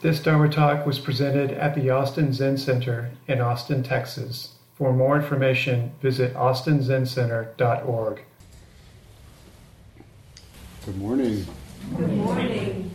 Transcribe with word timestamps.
This 0.00 0.18
Dharma 0.22 0.48
talk 0.48 0.86
was 0.86 0.98
presented 0.98 1.52
at 1.52 1.74
the 1.74 1.90
Austin 1.90 2.32
Zen 2.32 2.56
Center 2.56 3.10
in 3.28 3.42
Austin, 3.42 3.82
Texas. 3.82 4.54
For 4.72 4.94
more 4.94 5.16
information, 5.16 5.92
visit 6.00 6.32
austinzencenter.org. 6.32 8.22
Good 10.86 10.96
morning. 10.96 11.46
Good 11.98 12.12
morning. 12.12 12.94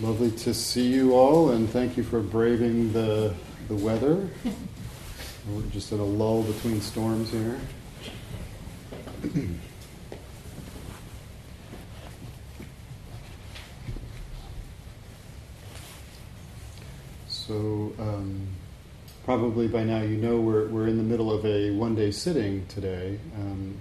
Lovely 0.00 0.30
to 0.30 0.54
see 0.54 0.86
you 0.86 1.14
all, 1.16 1.50
and 1.50 1.68
thank 1.68 1.96
you 1.96 2.04
for 2.04 2.20
braving 2.20 2.92
the, 2.92 3.34
the 3.66 3.74
weather. 3.74 4.28
We're 5.48 5.62
just 5.72 5.90
in 5.90 5.98
a 5.98 6.04
lull 6.04 6.44
between 6.44 6.80
storms 6.80 7.32
here. 7.32 7.58
so, 17.48 17.94
um, 17.98 18.46
probably 19.24 19.68
by 19.68 19.82
now 19.82 20.02
you 20.02 20.18
know 20.18 20.38
we're, 20.38 20.66
we're 20.66 20.86
in 20.86 20.98
the 20.98 21.02
middle 21.02 21.32
of 21.32 21.46
a 21.46 21.70
one 21.70 21.94
day 21.94 22.10
sitting 22.10 22.66
today, 22.66 23.18
um, 23.36 23.74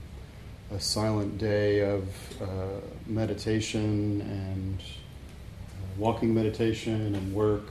a 0.72 0.80
silent 0.80 1.38
day 1.38 1.82
of 1.82 2.08
uh, 2.42 2.80
meditation 3.08 4.22
and 4.22 4.80
uh, 4.80 5.86
walking 5.98 6.34
meditation 6.34 7.14
and 7.14 7.34
work 7.34 7.66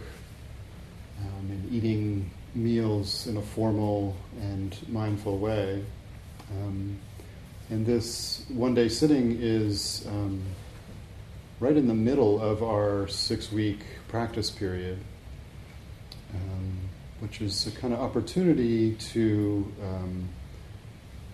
um, 1.23 1.51
and 1.51 1.73
eating 1.73 2.31
meals 2.55 3.27
in 3.27 3.39
a 3.39 3.43
formal 3.43 4.15
and 4.39 4.77
mindful 4.91 5.39
way. 5.39 5.83
Um, 6.51 6.99
and 7.71 7.87
this 7.87 8.45
one 8.51 8.75
day 8.75 8.91
sitting 8.91 9.39
is 9.41 10.07
um, 10.09 10.43
right 11.59 11.75
in 11.75 11.89
the 11.89 11.95
middle 11.95 12.39
of 12.39 12.63
our 12.63 13.09
six 13.09 13.51
week 13.51 13.79
practice 14.09 14.51
period, 14.51 14.99
um, 16.53 16.79
which 17.21 17.41
is 17.41 17.67
a 17.67 17.71
kind 17.71 17.93
of 17.93 18.01
opportunity 18.01 18.95
to 18.95 19.73
um, 19.83 20.29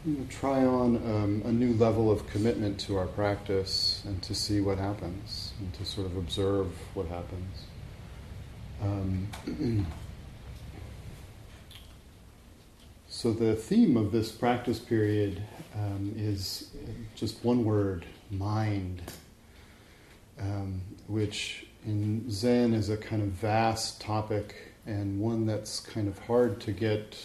you 0.05 0.15
know, 0.15 0.27
try 0.29 0.65
on 0.65 0.97
um, 0.97 1.43
a 1.45 1.53
new 1.53 1.75
level 1.75 2.11
of 2.11 2.27
commitment 2.27 2.79
to 2.81 2.97
our 2.97 3.07
practice 3.07 4.03
and 4.07 4.23
to 4.23 4.35
see 4.35 4.61
what 4.61 4.79
happens 4.79 5.53
and 5.61 5.73
to 5.75 5.85
sort 5.85 6.07
of 6.07 6.17
observe 6.17 6.73
what 6.95 7.07
happens. 7.07 7.67
Um, 8.81 9.87
So, 13.15 13.31
the 13.31 13.55
theme 13.55 13.97
of 13.99 14.11
this 14.11 14.33
practice 14.33 14.79
period 14.79 15.43
um, 15.77 16.15
is 16.17 16.71
just 17.15 17.45
one 17.45 17.63
word 17.63 18.07
mind, 18.31 19.03
um, 20.41 20.81
which 21.07 21.67
in 21.85 22.29
Zen 22.31 22.73
is 22.73 22.89
a 22.89 22.97
kind 22.97 23.23
of 23.23 23.29
vast 23.29 24.01
topic 24.01 24.72
and 24.87 25.21
one 25.21 25.47
that's 25.47 25.81
kind 25.81 26.09
of 26.09 26.19
hard 26.21 26.61
to 26.61 26.73
get 26.73 27.17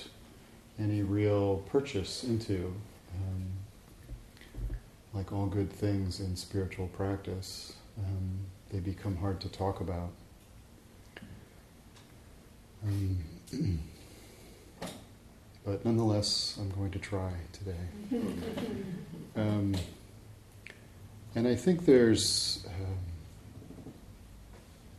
any 0.80 1.02
real 1.02 1.58
purchase 1.69 2.23
into. 2.23 2.73
Um, 3.16 3.47
like 5.14 5.31
all 5.31 5.47
good 5.47 5.72
things 5.72 6.19
in 6.19 6.36
spiritual 6.36 6.88
practice, 6.89 7.73
um, 7.97 8.39
they 8.72 8.80
become 8.80 9.16
hard 9.17 9.41
to 9.41 9.49
talk 9.49 9.80
about. 9.80 10.11
Um, 12.86 13.17
but 15.66 15.83
nonetheless, 15.83 16.58
I'm 16.59 16.69
going 16.69 16.92
to 16.92 16.99
try 16.99 17.31
today. 17.52 18.21
Um, 19.38 19.75
and 21.36 21.47
I 21.47 21.53
think 21.53 21.86
there's, 21.86 22.66
um, 22.66 22.97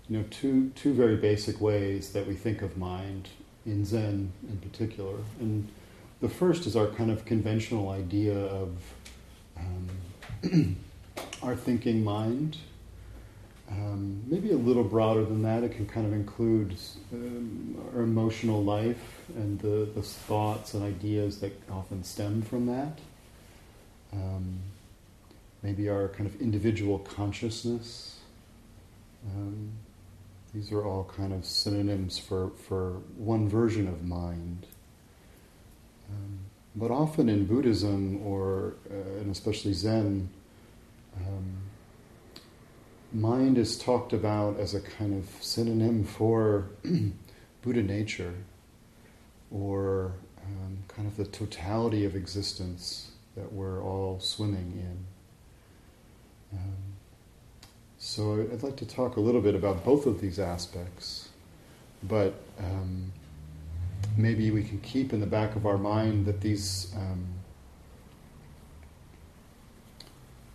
you 0.09 0.19
know, 0.19 0.25
two 0.31 0.70
two 0.75 0.95
very 0.95 1.17
basic 1.17 1.61
ways 1.61 2.12
that 2.12 2.27
we 2.27 2.34
think 2.34 2.62
of 2.62 2.77
mind 2.77 3.28
in 3.67 3.84
Zen, 3.84 4.33
in 4.48 4.56
particular. 4.59 5.17
And 5.41 5.69
the 6.20 6.28
first 6.28 6.67
is 6.67 6.77
our 6.77 6.87
kind 6.87 7.11
of 7.11 7.25
conventional 7.25 7.91
idea 7.91 8.38
of 8.38 8.77
um, 9.56 10.77
our 11.43 11.55
thinking 11.55 12.03
mind, 12.03 12.56
um, 13.71 14.22
maybe 14.27 14.50
a 14.50 14.56
little 14.56 14.84
broader 14.84 15.25
than 15.25 15.43
that. 15.43 15.62
It 15.62 15.72
can 15.72 15.87
kind 15.87 16.06
of 16.06 16.12
include 16.12 16.77
um, 17.12 17.77
our 17.94 18.03
emotional 18.03 18.65
life 18.65 19.21
and 19.37 19.61
the, 19.61 19.88
the, 19.94 20.03
thoughts 20.03 20.72
and 20.72 20.82
ideas 20.82 21.41
that 21.41 21.53
often 21.71 22.03
stem 22.03 22.41
from 22.41 22.66
that. 22.66 22.99
Um, 24.12 24.61
maybe 25.62 25.91
our 25.91 26.09
kind 26.09 26.27
of 26.27 26.41
individual 26.41 26.99
consciousness. 27.00 28.19
Um, 29.27 29.72
these 30.54 30.72
are 30.72 30.84
all 30.84 31.04
kind 31.16 31.32
of 31.32 31.44
synonyms 31.44 32.19
for, 32.19 32.50
for 32.69 33.00
one 33.16 33.48
version 33.48 33.86
of 33.86 34.04
mind. 34.04 34.66
Um, 36.10 36.38
but 36.75 36.91
often 36.91 37.28
in 37.28 37.47
Buddhism, 37.47 38.25
or 38.26 38.75
uh, 38.91 39.20
and 39.20 39.31
especially 39.31 39.72
Zen, 39.72 40.31
um, 41.16 41.56
mind 43.12 43.58
is 43.58 43.78
talked 43.78 44.12
about 44.12 44.58
as 44.58 44.75
a 44.75 44.81
kind 44.81 45.14
of 45.14 45.28
synonym 45.42 46.04
for 46.04 46.69
Buddha 47.62 47.82
nature 47.82 48.34
or 49.50 50.12
um, 50.44 50.78
kind 50.88 51.08
of 51.08 51.16
the 51.16 51.25
totality 51.25 52.04
of 52.04 52.14
existence 52.14 53.10
that 53.37 53.53
we're 53.53 53.82
all 53.82 54.20
swimming 54.20 54.72
in. 54.76 56.58
Um, 56.58 56.97
so 57.98 58.47
I'd 58.53 58.62
like 58.62 58.76
to 58.76 58.86
talk 58.86 59.16
a 59.16 59.20
little 59.20 59.41
bit 59.41 59.56
about 59.56 59.84
both 59.84 60.06
of 60.06 60.20
these 60.20 60.38
aspects, 60.38 61.28
but 62.04 62.34
um, 62.59 63.12
maybe 64.16 64.53
we 64.53 64.62
can 64.62 64.78
keep 64.81 65.12
in 65.12 65.20
the 65.20 65.26
back 65.26 65.56
of 65.56 65.66
our 65.66 65.78
mind 65.78 66.26
that 66.26 66.41
these 66.41 66.92
um, 66.97 67.26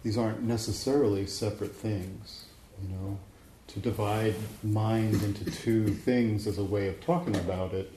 these 0.04 0.18
aren't 0.18 0.42
necessarily 0.44 1.26
separate 1.26 1.76
things. 1.76 2.46
You 2.82 2.90
know, 2.96 3.20
to 3.68 3.80
divide 3.80 4.36
mind 4.64 5.22
into 5.22 5.46
two 5.46 5.88
things 5.88 6.48
as 6.48 6.58
a 6.58 6.64
way 6.64 6.88
of 6.88 7.02
talking 7.02 7.36
about 7.36 7.74
it 7.74 7.92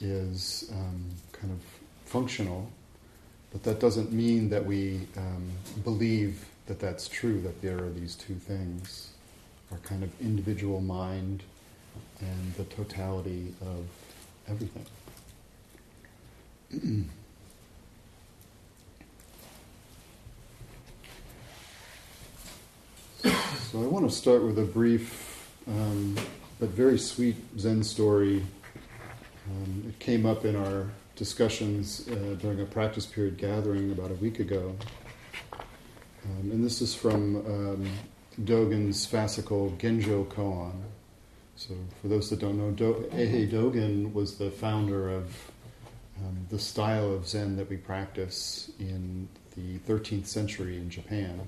is 0.00 0.70
um, 0.72 1.04
kind 1.32 1.52
of 1.52 1.60
functional, 2.08 2.68
but 3.52 3.62
that 3.62 3.78
doesn't 3.78 4.12
mean 4.12 4.50
that 4.50 4.66
we 4.66 5.06
um, 5.16 5.50
believe 5.84 6.44
that 6.66 6.80
that's 6.80 7.08
true, 7.08 7.40
that 7.42 7.60
there 7.62 7.78
are 7.78 7.90
these 7.90 8.14
two 8.14 8.34
things 8.34 9.10
our 9.72 9.78
kind 9.78 10.04
of 10.04 10.10
individual 10.20 10.80
mind 10.80 11.42
and 12.20 12.54
the 12.54 12.64
totality 12.64 13.52
of 13.60 13.86
everything. 14.48 14.86
So 23.72 23.82
I 23.82 23.86
want 23.86 24.08
to 24.08 24.14
start 24.14 24.44
with 24.44 24.56
a 24.60 24.64
brief 24.64 25.50
um, 25.66 26.16
but 26.60 26.68
very 26.68 26.98
sweet 26.98 27.36
Zen 27.58 27.82
story. 27.82 28.44
Um, 29.50 29.84
it 29.88 29.98
came 29.98 30.26
up 30.26 30.44
in 30.44 30.56
our 30.56 30.86
discussions 31.16 32.08
uh, 32.08 32.36
during 32.40 32.60
a 32.60 32.64
practice 32.64 33.06
period 33.06 33.36
gathering 33.36 33.92
about 33.92 34.10
a 34.10 34.14
week 34.14 34.38
ago. 34.38 34.76
Um, 36.24 36.50
and 36.50 36.64
this 36.64 36.80
is 36.80 36.94
from 36.94 37.36
um, 37.36 37.90
Dogen's 38.42 39.06
fascicle 39.06 39.76
Genjo 39.78 40.26
Koan. 40.26 40.72
So, 41.56 41.74
for 42.00 42.08
those 42.08 42.30
that 42.30 42.40
don't 42.40 42.58
know, 42.58 42.70
Do- 42.70 43.08
Eihei 43.12 43.50
Dogen 43.50 44.12
was 44.12 44.38
the 44.38 44.50
founder 44.50 45.08
of 45.08 45.52
um, 46.18 46.46
the 46.50 46.58
style 46.58 47.12
of 47.12 47.28
Zen 47.28 47.56
that 47.56 47.68
we 47.68 47.76
practice 47.76 48.70
in 48.80 49.28
the 49.56 49.78
13th 49.80 50.26
century 50.26 50.76
in 50.76 50.90
Japan. 50.90 51.40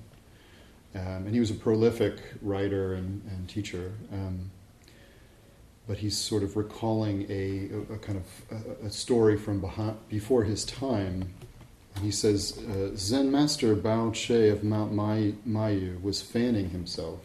Um, 0.94 1.26
and 1.26 1.34
he 1.34 1.40
was 1.40 1.50
a 1.50 1.54
prolific 1.54 2.20
writer 2.40 2.94
and, 2.94 3.22
and 3.30 3.48
teacher. 3.48 3.92
Um, 4.12 4.50
but 5.86 5.98
he's 5.98 6.16
sort 6.16 6.42
of 6.42 6.56
recalling 6.56 7.26
a, 7.30 7.94
a, 7.94 7.98
kind 7.98 8.18
of 8.18 8.56
a, 8.82 8.86
a, 8.86 8.90
story 8.90 9.36
from 9.36 9.64
before 10.08 10.42
his 10.42 10.64
time. 10.64 11.32
He 12.02 12.10
says 12.10 12.58
uh, 12.58 12.94
Zen 12.94 13.30
master 13.30 13.74
Bao 13.74 14.12
Che 14.12 14.48
of 14.48 14.62
Mount 14.62 14.92
Mayu 14.92 16.02
was 16.02 16.20
fanning 16.20 16.70
himself. 16.70 17.20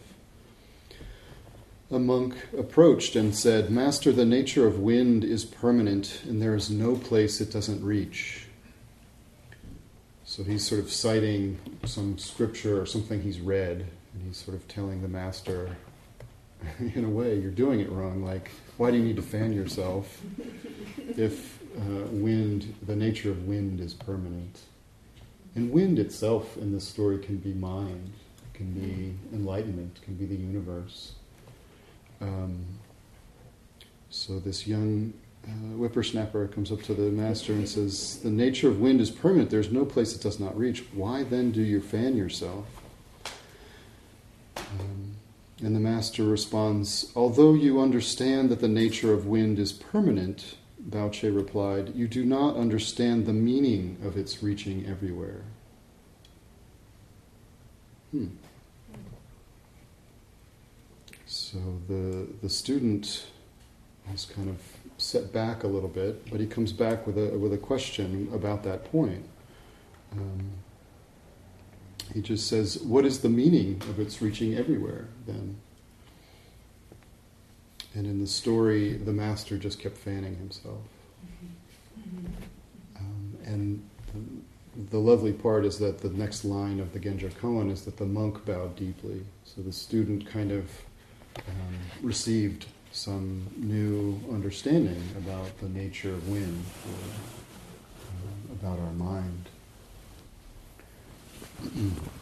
A 1.92 2.00
monk 2.00 2.36
approached 2.58 3.18
and 3.18 3.36
said, 3.36 3.70
Master, 3.70 4.14
the 4.14 4.24
nature 4.24 4.66
of 4.66 4.80
wind 4.80 5.26
is 5.26 5.44
permanent, 5.44 6.22
and 6.24 6.42
there 6.42 6.56
is 6.56 6.70
no 6.70 6.96
place 6.96 7.42
it 7.42 7.52
doesn't 7.52 7.84
reach. 7.84 8.48
So 10.24 10.46
he's 10.46 10.66
sort 10.66 10.80
of 10.80 10.90
citing 10.90 11.60
some 11.84 12.18
scripture 12.18 12.82
or 12.82 12.86
something 12.86 13.22
he's 13.22 13.42
read, 13.42 13.88
and 14.14 14.24
he's 14.26 14.38
sort 14.38 14.56
of 14.56 14.66
telling 14.70 15.02
the 15.02 15.10
master, 15.10 15.76
in 16.80 17.04
a 17.04 17.10
way, 17.10 17.38
you're 17.38 17.52
doing 17.52 17.82
it 17.82 17.92
wrong. 17.92 18.24
Like, 18.24 18.52
why 18.78 18.92
do 18.92 18.98
you 18.98 19.04
need 19.04 19.18
to 19.18 19.22
fan 19.22 19.52
yourself 19.52 20.22
if 21.18 21.61
uh, 21.78 22.06
wind, 22.12 22.74
the 22.86 22.96
nature 22.96 23.32
of 23.32 23.48
wind 23.48 23.80
is 23.80 23.94
permanent? 23.94 24.60
And 25.56 25.72
wind 25.72 26.00
itself 26.00 26.58
in 26.58 26.72
this 26.72 26.88
story 26.88 27.20
can 27.20 27.38
be 27.38 27.54
mind, 27.54 28.14
can 28.54 28.72
be 28.72 29.16
enlightenment, 29.36 30.00
can 30.02 30.16
be 30.16 30.26
the 30.26 30.36
universe. 30.36 31.14
Um, 32.22 32.66
so 34.10 34.40
this 34.40 34.68
young 34.68 35.14
uh, 35.46 35.76
whippersnapper 35.76 36.48
comes 36.48 36.72
up 36.72 36.84
to 36.84 36.94
the 36.94 37.10
master 37.10 37.54
and 37.54 37.68
says, 37.68 38.20
The 38.22 38.30
nature 38.30 38.70
of 38.70 38.80
wind 38.80 39.02
is 39.02 39.10
permanent. 39.10 39.50
There's 39.50 39.72
no 39.72 39.86
place 39.86 40.16
it 40.16 40.22
does 40.22 40.40
not 40.40 40.58
reach. 40.58 40.84
Why 40.94 41.24
then 41.24 41.52
do 41.52 41.62
you 41.62 41.82
fan 41.82 42.16
yourself? 42.16 42.66
Um, 44.56 45.16
and 45.64 45.76
the 45.76 45.80
master 45.80 46.24
responds, 46.24 47.12
Although 47.16 47.54
you 47.54 47.82
understand 47.82 48.50
that 48.50 48.62
the 48.62 48.68
nature 48.68 49.14
of 49.14 49.26
wind 49.26 49.60
is 49.60 49.74
permanent, 49.74 50.56
Che 51.12 51.30
replied, 51.30 51.96
You 51.96 52.08
do 52.08 52.26
not 52.26 52.56
understand 52.56 53.26
the 53.26 53.34
meaning 53.34 53.98
of 54.04 54.18
its 54.18 54.42
reaching 54.42 54.86
everywhere. 54.88 55.44
Hmm. 58.12 58.28
So 61.26 61.60
the, 61.88 62.28
the 62.42 62.50
student 62.50 63.28
is 64.14 64.26
kind 64.26 64.50
of 64.50 64.58
set 64.98 65.32
back 65.32 65.64
a 65.64 65.68
little 65.68 65.90
bit, 65.90 66.30
but 66.30 66.40
he 66.40 66.48
comes 66.48 66.74
back 66.74 67.08
with 67.08 67.18
a, 67.18 67.38
with 67.38 67.54
a 67.54 67.58
question 67.58 68.30
about 68.34 68.64
that 68.64 68.92
point. 68.92 69.26
Um, 70.14 70.52
he 72.14 72.22
just 72.22 72.48
says, 72.48 72.80
What 72.80 73.06
is 73.06 73.22
the 73.22 73.30
meaning 73.30 73.82
of 73.90 74.00
its 74.00 74.22
reaching 74.22 74.56
everywhere 74.56 75.08
then? 75.26 75.58
And 77.94 78.06
in 78.06 78.22
the 78.22 78.28
story, 78.28 78.94
the 78.94 79.12
master 79.12 79.58
just 79.58 79.80
kept 79.80 79.98
fanning 79.98 80.38
himself. 80.38 80.80
Um, 82.98 83.38
and 83.44 83.84
the, 84.14 84.92
the, 84.92 84.98
lovely 84.98 85.34
part 85.34 85.66
is 85.66 85.78
that 85.80 86.00
the 86.00 86.10
next 86.10 86.46
line 86.46 86.80
of 86.80 86.94
the 86.94 87.00
Genjo 87.00 87.32
koan 87.34 87.70
is 87.70 87.84
that 87.84 87.98
the 87.98 88.06
monk 88.06 88.46
bowed 88.46 88.78
deeply. 88.78 89.26
So 89.44 89.62
the 89.62 89.74
student 89.74 90.26
kind 90.26 90.52
of 90.54 90.70
um, 91.38 91.76
received 92.02 92.68
some 92.94 93.48
new 93.58 94.22
understanding 94.34 95.04
about 95.18 95.58
the 95.60 95.68
nature 95.70 96.14
of 96.14 96.30
wind, 96.30 96.64
or, 96.88 96.94
uh, 98.08 98.54
about 98.54 98.80
our 98.80 98.94
mind. 98.94 99.50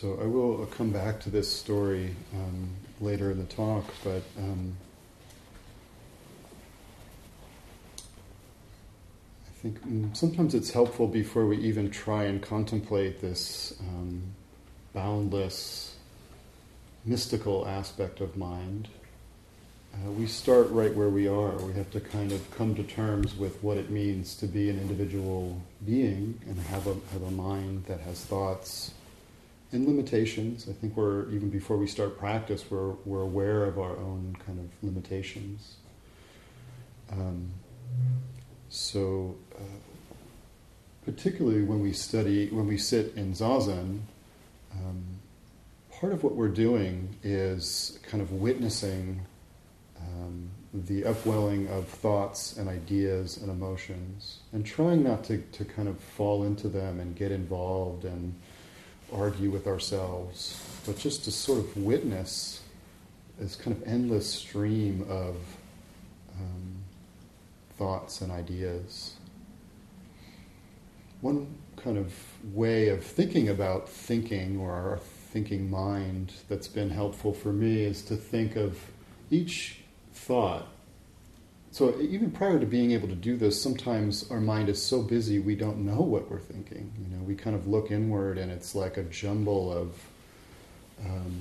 so 0.00 0.18
I 0.18 0.24
will 0.24 0.64
come 0.66 0.90
back 0.90 1.20
to 1.20 1.30
this 1.30 1.54
story 1.54 2.16
um, 2.34 2.70
later 3.02 3.30
in 3.30 3.38
the 3.38 3.44
talk, 3.44 3.84
but 4.02 4.22
um, 4.38 4.74
I 9.46 9.50
think 9.60 9.86
mm, 9.86 10.16
sometimes 10.16 10.54
it's 10.54 10.70
helpful 10.70 11.06
before 11.06 11.44
we 11.44 11.58
even 11.58 11.90
try 11.90 12.24
and 12.24 12.40
contemplate 12.40 13.20
this 13.20 13.74
um, 13.80 14.22
boundless, 14.94 15.96
mystical 17.04 17.68
aspect 17.68 18.22
of 18.22 18.38
mind. 18.38 18.88
Uh, 19.92 20.12
we 20.12 20.26
start 20.26 20.70
right 20.70 20.94
where 20.94 21.10
we 21.10 21.28
are. 21.28 21.56
We 21.58 21.74
have 21.74 21.90
to 21.90 22.00
kind 22.00 22.32
of 22.32 22.50
come 22.52 22.74
to 22.76 22.84
terms 22.84 23.36
with 23.36 23.62
what 23.62 23.76
it 23.76 23.90
means 23.90 24.34
to 24.36 24.46
be 24.46 24.70
an 24.70 24.80
individual 24.80 25.60
being 25.84 26.40
and 26.46 26.58
have 26.58 26.86
a, 26.86 26.94
have 27.12 27.22
a 27.22 27.30
mind 27.30 27.84
that 27.84 28.00
has 28.00 28.24
thoughts 28.24 28.92
and 29.72 29.86
limitations. 29.86 30.68
I 30.68 30.72
think 30.72 30.96
we're, 30.96 31.28
even 31.30 31.50
before 31.50 31.76
we 31.76 31.86
start 31.86 32.18
practice, 32.18 32.64
we're, 32.70 32.92
we're 33.04 33.22
aware 33.22 33.64
of 33.64 33.78
our 33.78 33.96
own 33.96 34.36
kind 34.44 34.58
of 34.58 34.68
limitations. 34.82 35.76
Um, 37.10 37.50
so, 38.68 39.36
uh, 39.54 39.62
particularly 41.04 41.62
when 41.62 41.80
we 41.80 41.92
study, 41.92 42.48
when 42.50 42.66
we 42.66 42.78
sit 42.78 43.14
in 43.16 43.32
zazen, 43.32 44.00
um, 44.72 45.04
part 46.00 46.12
of 46.12 46.22
what 46.22 46.34
we're 46.34 46.48
doing 46.48 47.16
is 47.22 47.98
kind 48.02 48.22
of 48.22 48.32
witnessing 48.32 49.20
um, 50.00 50.50
the 50.72 51.04
upwelling 51.04 51.68
of 51.68 51.86
thoughts 51.88 52.56
and 52.56 52.68
ideas 52.68 53.36
and 53.38 53.50
emotions 53.50 54.38
and 54.52 54.64
trying 54.64 55.02
not 55.02 55.24
to, 55.24 55.38
to 55.52 55.64
kind 55.64 55.88
of 55.88 55.98
fall 55.98 56.44
into 56.44 56.68
them 56.68 57.00
and 57.00 57.16
get 57.16 57.32
involved 57.32 58.04
and 58.04 58.34
argue 59.12 59.50
with 59.50 59.66
ourselves, 59.66 60.60
but 60.86 60.98
just 60.98 61.24
to 61.24 61.30
sort 61.30 61.58
of 61.58 61.76
witness 61.76 62.60
this 63.38 63.56
kind 63.56 63.74
of 63.74 63.82
endless 63.86 64.30
stream 64.30 65.06
of 65.08 65.36
um, 66.38 66.74
thoughts 67.78 68.20
and 68.20 68.30
ideas. 68.30 69.14
One 71.22 71.54
kind 71.76 71.96
of 71.96 72.12
way 72.52 72.88
of 72.88 73.02
thinking 73.02 73.48
about 73.48 73.88
thinking 73.88 74.58
or 74.58 74.72
our 74.72 74.98
thinking 75.32 75.70
mind 75.70 76.32
that's 76.48 76.68
been 76.68 76.90
helpful 76.90 77.32
for 77.32 77.52
me 77.52 77.82
is 77.82 78.02
to 78.02 78.16
think 78.16 78.56
of 78.56 78.78
each 79.30 79.80
thought. 80.12 80.66
So 81.72 81.98
even 82.00 82.32
prior 82.32 82.58
to 82.58 82.66
being 82.66 82.90
able 82.90 83.08
to 83.08 83.14
do 83.14 83.36
this, 83.36 83.60
sometimes 83.60 84.28
our 84.30 84.40
mind 84.40 84.68
is 84.68 84.82
so 84.82 85.02
busy 85.02 85.38
we 85.38 85.54
don't 85.54 85.78
know 85.78 86.00
what 86.00 86.28
we're 86.30 86.40
thinking. 86.40 86.92
You 86.98 87.16
know, 87.16 87.22
we 87.22 87.36
kind 87.36 87.54
of 87.54 87.68
look 87.68 87.90
inward 87.92 88.38
and 88.38 88.50
it's 88.50 88.74
like 88.74 88.96
a 88.96 89.04
jumble 89.04 89.72
of 89.72 90.04
um, 91.06 91.40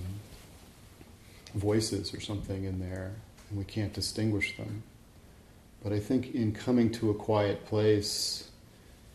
voices 1.55 2.13
or 2.13 2.19
something 2.19 2.63
in 2.63 2.79
there, 2.79 3.11
and 3.49 3.57
we 3.57 3.65
can't 3.65 3.91
distinguish 3.91 4.55
them. 4.55 4.83
But 5.83 5.93
I 5.93 5.99
think 5.99 6.35
in 6.35 6.51
coming 6.51 6.91
to 6.93 7.09
a 7.09 7.13
quiet 7.13 7.65
place 7.65 8.49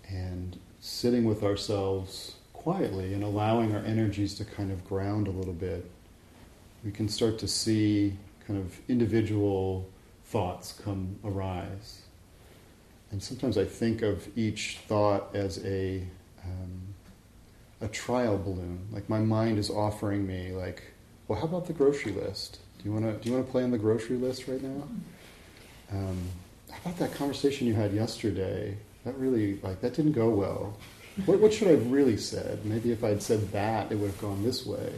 and 0.08 0.58
sitting 0.80 1.24
with 1.24 1.42
ourselves 1.42 2.34
quietly 2.52 3.14
and 3.14 3.22
allowing 3.22 3.74
our 3.74 3.82
energies 3.84 4.34
to 4.36 4.44
kind 4.44 4.72
of 4.72 4.84
ground 4.84 5.28
a 5.28 5.30
little 5.30 5.52
bit, 5.52 5.88
we 6.84 6.90
can 6.90 7.08
start 7.08 7.38
to 7.38 7.48
see 7.48 8.16
kind 8.46 8.58
of 8.58 8.78
individual 8.88 9.88
thoughts 10.34 10.80
come 10.84 11.16
arise. 11.24 12.02
And 13.12 13.22
sometimes 13.22 13.56
I 13.56 13.64
think 13.64 14.02
of 14.02 14.26
each 14.36 14.80
thought 14.88 15.34
as 15.34 15.64
a 15.64 16.02
um, 16.44 16.82
a 17.80 17.86
trial 17.88 18.36
balloon. 18.36 18.88
Like 18.90 19.08
my 19.08 19.20
mind 19.20 19.58
is 19.58 19.70
offering 19.70 20.26
me, 20.26 20.50
like, 20.52 20.82
well, 21.28 21.38
how 21.38 21.46
about 21.46 21.66
the 21.66 21.72
grocery 21.72 22.12
list? 22.12 22.58
Do 22.78 22.84
you 22.84 22.92
want 22.92 23.04
to 23.04 23.12
do 23.12 23.30
you 23.30 23.36
want 23.36 23.46
to 23.46 23.52
play 23.52 23.62
on 23.62 23.70
the 23.70 23.78
grocery 23.78 24.16
list 24.16 24.48
right 24.48 24.62
now? 24.62 24.88
Um, 25.92 26.18
how 26.70 26.78
about 26.84 26.98
that 26.98 27.14
conversation 27.14 27.68
you 27.68 27.74
had 27.74 27.94
yesterday? 27.94 28.76
that 29.04 29.16
really 29.18 29.60
like 29.62 29.80
that 29.82 29.94
didn't 29.94 30.12
go 30.12 30.30
well. 30.30 30.76
What, 31.26 31.38
what 31.38 31.52
should 31.52 31.68
I 31.68 31.72
have 31.72 31.92
really 31.92 32.16
said? 32.16 32.64
Maybe 32.64 32.90
if 32.90 33.04
I'd 33.04 33.22
said 33.22 33.52
that, 33.52 33.92
it 33.92 33.96
would 33.96 34.10
have 34.10 34.20
gone 34.20 34.42
this 34.42 34.66
way. 34.66 34.92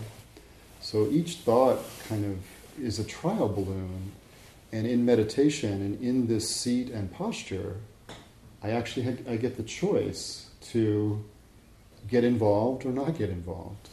So 0.80 1.08
each 1.10 1.38
thought 1.38 1.78
kind 2.08 2.24
of 2.24 2.38
is 2.82 2.98
a 2.98 3.05
trial 3.05 3.48
balloon, 3.48 4.12
and 4.73 4.87
in 4.87 5.05
meditation 5.05 5.73
and 5.73 6.03
in 6.03 6.27
this 6.27 6.49
seat 6.49 6.91
and 6.91 7.13
posture, 7.13 7.77
I 8.63 8.70
actually 8.70 9.19
I 9.29 9.37
get 9.37 9.56
the 9.56 9.63
choice 9.63 10.51
to 10.73 11.25
get 12.08 12.25
involved 12.25 12.85
or 12.85 12.91
not 12.91 13.17
get 13.17 13.31
involved. 13.31 13.89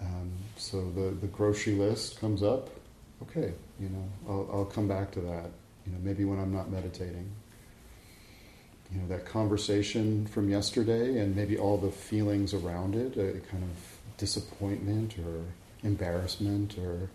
Um, 0.00 0.32
so 0.56 0.90
the, 0.90 1.16
the 1.20 1.26
grocery 1.26 1.74
list 1.74 2.20
comes 2.20 2.42
up. 2.42 2.70
Okay, 3.22 3.54
you 3.80 3.88
know, 3.88 4.04
I'll, 4.28 4.48
I'll 4.52 4.64
come 4.64 4.86
back 4.86 5.10
to 5.12 5.20
that. 5.20 5.50
You 5.86 5.92
know, 5.92 5.98
maybe 6.02 6.24
when 6.24 6.38
I'm 6.38 6.52
not 6.52 6.70
meditating 6.70 7.30
you 8.92 9.00
know, 9.00 9.08
that 9.08 9.24
conversation 9.24 10.26
from 10.26 10.48
yesterday 10.48 11.18
and 11.18 11.34
maybe 11.34 11.58
all 11.58 11.76
the 11.76 11.90
feelings 11.90 12.54
around 12.54 12.94
it, 12.94 13.16
a 13.16 13.40
kind 13.50 13.62
of 13.62 14.16
disappointment 14.16 15.18
or 15.18 15.42
embarrassment 15.82 16.78
or, 16.78 17.10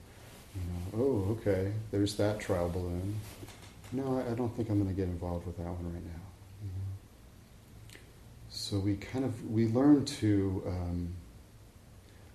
you 0.55 0.61
know, 0.61 1.03
oh, 1.03 1.31
okay, 1.31 1.71
there's 1.91 2.15
that 2.15 2.39
trial 2.39 2.69
balloon. 2.69 3.19
No, 3.91 4.23
I, 4.29 4.33
don't 4.33 4.55
think 4.55 4.69
I'm 4.69 4.81
going 4.81 4.89
to 4.89 4.95
get 4.95 5.09
involved 5.09 5.45
with 5.45 5.57
that 5.57 5.65
one 5.65 5.93
right 5.93 6.05
now. 6.05 6.21
So 8.49 8.79
we 8.79 8.95
kind 8.95 9.25
of, 9.25 9.51
we 9.51 9.67
learn 9.67 10.05
to 10.05 10.63
um, 10.67 11.13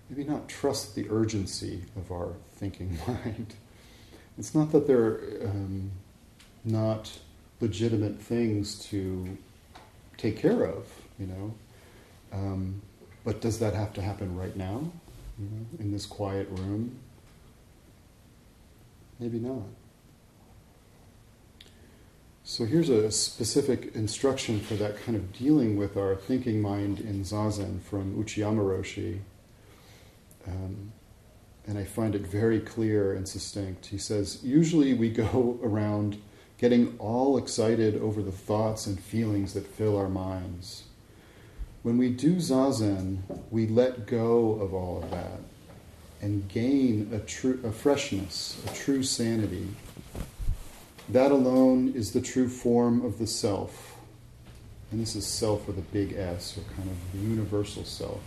maybe 0.09 0.23
not 0.23 0.47
trust 0.47 0.95
the 0.95 1.07
urgency 1.09 1.83
of 1.95 2.11
our 2.11 2.33
thinking 2.55 2.97
mind. 3.07 3.55
It's 4.37 4.53
not 4.53 4.71
that 4.71 4.87
they're 4.87 5.19
um, 5.45 5.91
not 6.63 7.11
legitimate 7.59 8.19
things 8.19 8.77
to 8.89 9.37
take 10.17 10.37
care 10.37 10.63
of, 10.63 10.87
you 11.17 11.27
know. 11.27 11.53
Um, 12.31 12.81
but 13.23 13.41
does 13.41 13.59
that 13.59 13.73
have 13.73 13.93
to 13.93 14.01
happen 14.01 14.35
right 14.37 14.55
now, 14.55 14.89
you 15.39 15.45
know, 15.45 15.65
in 15.79 15.91
this 15.91 16.05
quiet 16.05 16.47
room? 16.49 16.99
Maybe 19.19 19.39
not. 19.39 19.63
So 22.43 22.65
here's 22.65 22.89
a 22.89 23.11
specific 23.11 23.93
instruction 23.93 24.59
for 24.59 24.75
that 24.75 25.01
kind 25.03 25.17
of 25.17 25.33
dealing 25.33 25.75
with 25.75 25.97
our 25.97 26.15
thinking 26.15 26.61
mind 26.61 26.99
in 26.99 27.23
zazen 27.23 27.81
from 27.81 28.15
Uchiyama 28.15 28.61
Roshi. 28.61 29.19
Um, 30.47 30.93
and 31.65 31.77
I 31.77 31.83
find 31.83 32.15
it 32.15 32.21
very 32.21 32.61
clear 32.61 33.11
and 33.13 33.27
succinct. 33.27 33.87
He 33.87 33.97
says, 33.97 34.39
usually 34.43 34.93
we 34.93 35.09
go 35.09 35.59
around 35.63 36.21
getting 36.57 36.95
all 36.99 37.37
excited 37.37 38.01
over 38.01 38.21
the 38.21 38.31
thoughts 38.31 38.87
and 38.87 38.99
feelings 38.99 39.53
that 39.53 39.67
fill 39.67 39.97
our 39.97 40.09
minds. 40.09 40.83
When 41.83 41.97
we 41.97 42.09
do 42.09 42.35
zazen, 42.35 43.19
we 43.51 43.67
let 43.67 44.07
go 44.07 44.53
of 44.53 44.73
all 44.73 45.03
of 45.03 45.11
that 45.11 45.41
and 46.21 46.47
gain 46.49 47.09
a, 47.13 47.19
true, 47.19 47.59
a 47.63 47.71
freshness, 47.71 48.61
a 48.65 48.73
true 48.73 49.03
sanity. 49.03 49.67
That 51.09 51.31
alone 51.31 51.93
is 51.95 52.11
the 52.11 52.21
true 52.21 52.49
form 52.49 53.05
of 53.05 53.19
the 53.19 53.27
self. 53.27 53.95
And 54.91 55.01
this 55.01 55.15
is 55.15 55.25
self 55.25 55.67
with 55.67 55.77
a 55.77 55.81
big 55.81 56.13
S, 56.13 56.57
or 56.57 56.61
kind 56.75 56.89
of 56.89 57.11
the 57.13 57.19
universal 57.19 57.83
self. 57.83 58.21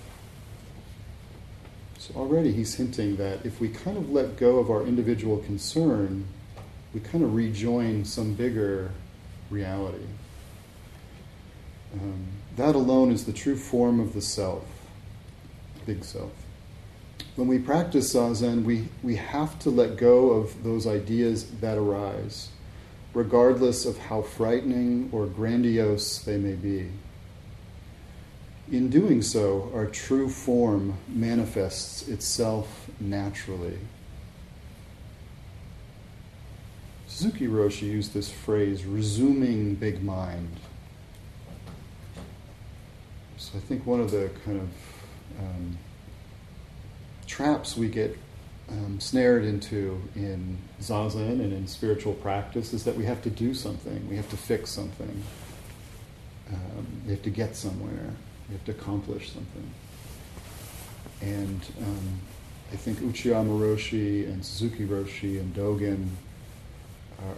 So 1.99 2.15
already 2.15 2.53
he's 2.53 2.75
hinting 2.75 3.17
that 3.17 3.45
if 3.45 3.61
we 3.61 3.69
kind 3.69 3.97
of 3.97 4.11
let 4.11 4.37
go 4.37 4.59
of 4.59 4.71
our 4.71 4.83
individual 4.83 5.39
concern, 5.39 6.27
we 6.95 7.01
kind 7.01 7.23
of 7.23 7.35
rejoin 7.35 8.05
some 8.05 8.35
bigger 8.35 8.91
reality. 9.51 10.07
Um, 11.93 12.27
that 12.57 12.75
alone 12.75 13.11
is 13.11 13.27
the 13.27 13.33
true 13.33 13.57
form 13.57 14.01
of 14.01 14.15
the 14.15 14.23
self, 14.23 14.65
big 15.87 16.05
self. 16.05 16.33
When 17.37 17.49
we 17.49 17.59
practice 17.59 18.15
zazen, 18.15 18.65
we, 18.65 18.89
we 19.03 19.17
have 19.17 19.59
to 19.61 19.71
let 19.71 19.97
go 19.97 20.31
of 20.31 20.63
those 20.63 20.87
ideas 20.87 21.51
that 21.61 21.79
arise, 21.79 22.49
regardless 23.15 23.87
of 23.87 23.97
how 23.99 24.23
frightening 24.23 25.09
or 25.13 25.27
grandiose 25.27 26.19
they 26.19 26.37
may 26.37 26.55
be. 26.55 26.91
In 28.71 28.91
doing 28.91 29.23
so, 29.23 29.71
our 29.75 29.87
true 29.87 30.29
form 30.29 30.97
manifests 31.09 32.09
itself 32.09 32.89
naturally. 33.01 33.79
Suzuki 37.07 37.49
Roshi 37.49 37.83
used 37.83 38.15
this 38.15 38.31
phrase, 38.31 38.85
resuming 38.85 39.75
big 39.75 40.03
mind. 40.03 40.57
So 43.37 43.59
I 43.59 43.61
think 43.61 43.85
one 43.87 44.01
of 44.01 44.11
the 44.11 44.31
kind 44.45 44.61
of 44.61 44.69
um, 45.39 45.79
traps 47.41 47.75
we 47.75 47.89
get 47.89 48.19
um, 48.69 49.01
snared 49.01 49.47
into 49.47 49.99
in 50.15 50.59
zazen 50.83 51.41
and 51.41 51.55
in 51.55 51.67
spiritual 51.67 52.13
practice 52.13 52.75
is 52.75 52.85
that 52.85 52.95
we 52.95 53.05
have 53.07 53.23
to 53.23 53.31
do 53.31 53.55
something, 53.55 54.07
we 54.11 54.17
have 54.17 54.29
to 54.29 54.37
fix 54.37 54.71
something, 54.71 55.23
um, 56.51 56.87
we 57.07 57.13
have 57.13 57.23
to 57.23 57.31
get 57.31 57.57
somewhere, 57.57 58.11
we 58.49 58.55
have 58.55 58.65
to 58.67 58.73
accomplish 58.73 59.33
something. 59.33 59.71
And 61.23 61.65
um, 61.81 62.21
I 62.75 62.77
think 62.77 62.99
Uchiyama 62.99 63.59
Roshi 63.59 64.27
and 64.27 64.45
Suzuki 64.45 64.87
Roshi 64.87 65.41
and 65.41 65.55
Dogen 65.55 66.11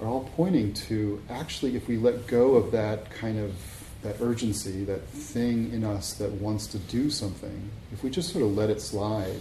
are 0.00 0.06
all 0.08 0.28
pointing 0.34 0.74
to 0.88 1.22
actually, 1.30 1.76
if 1.76 1.86
we 1.86 1.96
let 1.96 2.26
go 2.26 2.56
of 2.56 2.72
that 2.72 3.08
kind 3.12 3.38
of 3.38 3.54
that 4.02 4.16
urgency, 4.20 4.82
that 4.84 5.06
thing 5.10 5.72
in 5.72 5.84
us 5.84 6.14
that 6.14 6.32
wants 6.32 6.66
to 6.66 6.78
do 6.78 7.08
something, 7.08 7.70
if 7.92 8.02
we 8.02 8.10
just 8.10 8.32
sort 8.32 8.44
of 8.44 8.56
let 8.56 8.68
it 8.68 8.80
slide, 8.80 9.38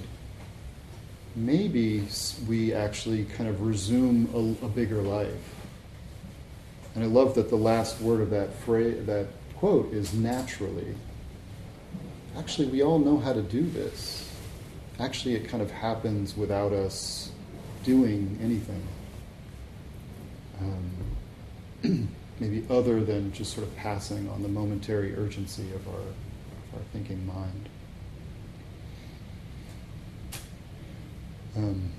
maybe 1.35 2.03
we 2.47 2.73
actually 2.73 3.25
kind 3.25 3.50
of 3.50 3.61
resume 3.61 4.27
a, 4.33 4.65
a 4.65 4.69
bigger 4.69 5.01
life. 5.01 5.55
And 6.95 7.03
I 7.03 7.07
love 7.07 7.35
that 7.35 7.50
the 7.50 7.55
last 7.55 8.01
word 8.01 8.21
of 8.21 8.29
that 8.31 8.53
phrase, 8.53 9.05
that 9.05 9.27
quote 9.55 9.93
is 9.93 10.13
naturally. 10.13 10.95
Actually, 12.38 12.67
we 12.67 12.81
all 12.83 13.00
know 13.00 13.17
how 13.17 13.33
to 13.33 13.41
do 13.41 13.63
this. 13.69 14.29
Actually, 15.00 15.35
it 15.35 15.47
kind 15.47 15.63
of 15.63 15.71
happens 15.71 16.35
without 16.35 16.73
us 16.73 17.31
doing 17.83 18.38
anything. 18.41 18.83
Um, 20.59 22.09
maybe 22.39 22.65
other 22.69 23.03
than 23.03 23.31
just 23.31 23.53
sort 23.53 23.65
of 23.65 23.75
passing 23.75 24.29
on 24.29 24.43
the 24.43 24.50
momentary 24.50 25.15
urgency 25.15 25.71
of 25.73 25.88
our, 25.88 25.93
of 25.93 26.75
our 26.75 26.81
thinking 26.91 27.25
mind. 27.25 27.69
Um, 31.55 31.91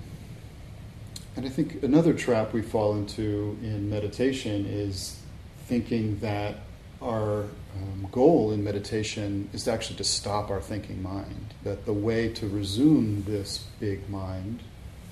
and 1.35 1.45
I 1.45 1.49
think 1.49 1.83
another 1.83 2.13
trap 2.13 2.53
we 2.53 2.61
fall 2.61 2.95
into 2.95 3.57
in 3.61 3.89
meditation 3.89 4.65
is 4.67 5.19
thinking 5.67 6.19
that 6.19 6.59
our 7.01 7.41
um, 7.41 8.07
goal 8.11 8.51
in 8.51 8.63
meditation 8.63 9.49
is 9.51 9.67
actually 9.67 9.97
to 9.97 10.03
stop 10.03 10.49
our 10.49 10.61
thinking 10.61 11.01
mind. 11.01 11.53
That 11.63 11.85
the 11.85 11.93
way 11.93 12.29
to 12.33 12.47
resume 12.47 13.23
this 13.23 13.65
big 13.79 14.09
mind, 14.09 14.61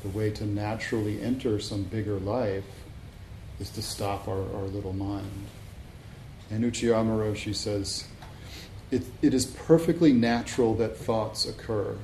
the 0.03 0.09
way 0.09 0.29
to 0.31 0.45
naturally 0.45 1.21
enter 1.21 1.59
some 1.59 1.83
bigger 1.83 2.19
life, 2.19 2.63
is 3.59 3.69
to 3.71 3.81
stop 3.81 4.27
our, 4.27 4.41
our 4.55 4.63
little 4.63 4.93
mind. 4.93 5.47
And 6.49 6.63
Uchiyama 6.63 7.17
Roshi 7.17 7.55
says, 7.55 8.05
it, 8.91 9.03
it 9.21 9.33
is 9.33 9.45
perfectly 9.45 10.11
natural 10.11 10.75
that 10.75 10.97
thoughts 10.97 11.47
occur. 11.47 11.97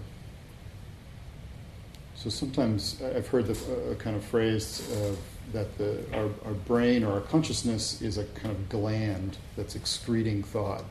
So 2.17 2.31
sometimes 2.31 3.00
I've 3.15 3.27
heard 3.27 3.45
the 3.45 3.53
uh, 3.53 3.93
kind 3.95 4.15
of 4.15 4.24
phrase 4.24 4.89
uh, 4.91 5.15
that 5.53 5.77
the, 5.77 6.03
our, 6.13 6.29
our 6.45 6.53
brain 6.65 7.03
or 7.03 7.13
our 7.13 7.21
consciousness 7.21 8.01
is 8.01 8.17
a 8.17 8.25
kind 8.25 8.50
of 8.50 8.69
gland 8.69 9.38
that's 9.55 9.75
excreting 9.75 10.41
thought. 10.41 10.83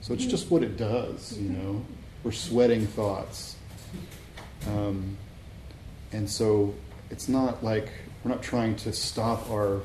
So 0.00 0.14
it's 0.14 0.24
just 0.24 0.50
what 0.50 0.62
it 0.62 0.78
does, 0.78 1.36
you 1.38 1.50
know. 1.50 1.84
We're 2.22 2.32
sweating 2.32 2.86
thoughts. 2.86 3.56
Um, 4.68 5.18
and 6.12 6.28
so 6.28 6.74
it's 7.10 7.28
not 7.28 7.62
like 7.62 7.90
we're 8.22 8.30
not 8.30 8.42
trying 8.42 8.74
to 8.76 8.92
stop 8.92 9.50
our 9.50 9.82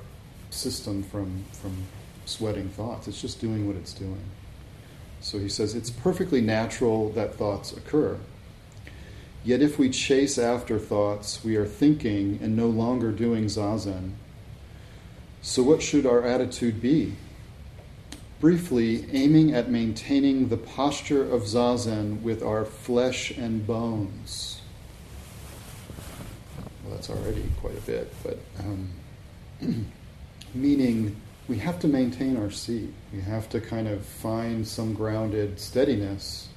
system 0.49 1.03
from, 1.03 1.43
from 1.51 1.75
sweating 2.25 2.69
thoughts. 2.69 3.09
It's 3.09 3.21
just 3.21 3.41
doing 3.41 3.67
what 3.67 3.75
it's 3.75 3.93
doing. 3.93 4.23
So 5.19 5.39
he 5.39 5.49
says 5.49 5.75
it's 5.75 5.89
perfectly 5.89 6.39
natural 6.39 7.09
that 7.11 7.35
thoughts 7.35 7.73
occur. 7.73 8.17
Yet 9.49 9.63
if 9.63 9.79
we 9.79 9.89
chase 9.89 10.37
after 10.37 10.77
thoughts, 10.77 11.43
we 11.43 11.55
are 11.55 11.65
thinking 11.65 12.37
and 12.39 12.55
no 12.55 12.67
longer 12.67 13.11
doing 13.11 13.45
zazen. 13.45 14.11
So, 15.41 15.63
what 15.63 15.81
should 15.81 16.05
our 16.05 16.23
attitude 16.23 16.79
be? 16.79 17.15
Briefly, 18.39 19.07
aiming 19.11 19.55
at 19.55 19.71
maintaining 19.71 20.49
the 20.49 20.57
posture 20.57 21.23
of 21.23 21.45
zazen 21.45 22.21
with 22.21 22.43
our 22.43 22.63
flesh 22.63 23.31
and 23.31 23.65
bones. 23.65 24.61
Well, 26.83 26.93
that's 26.93 27.09
already 27.09 27.49
quite 27.59 27.75
a 27.79 27.81
bit, 27.81 28.13
but 28.21 28.37
um, 28.59 28.89
meaning 30.53 31.19
we 31.47 31.57
have 31.57 31.79
to 31.79 31.87
maintain 31.87 32.37
our 32.37 32.51
seat. 32.51 32.93
We 33.11 33.21
have 33.21 33.49
to 33.49 33.59
kind 33.59 33.87
of 33.87 34.05
find 34.05 34.67
some 34.67 34.93
grounded 34.93 35.59
steadiness 35.59 36.49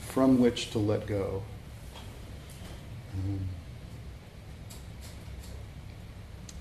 from 0.00 0.40
which 0.40 0.72
to 0.72 0.80
let 0.80 1.06
go. 1.06 1.44
Um, 3.18 3.40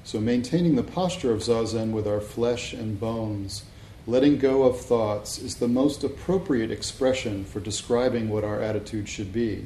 so, 0.04 0.20
maintaining 0.20 0.76
the 0.76 0.84
posture 0.84 1.32
of 1.32 1.42
zazen 1.42 1.92
with 1.92 2.08
our 2.08 2.22
flesh 2.22 2.74
and 2.74 3.00
bones, 3.00 3.64
letting 4.06 4.38
go 4.38 4.64
of 4.64 4.80
thoughts, 4.80 5.38
is 5.38 5.58
the 5.58 5.68
most 5.68 6.04
appropriate 6.04 6.72
expression 6.72 7.44
for 7.44 7.60
describing 7.60 8.30
what 8.30 8.44
our 8.44 8.62
attitude 8.62 9.10
should 9.10 9.34
be. 9.34 9.66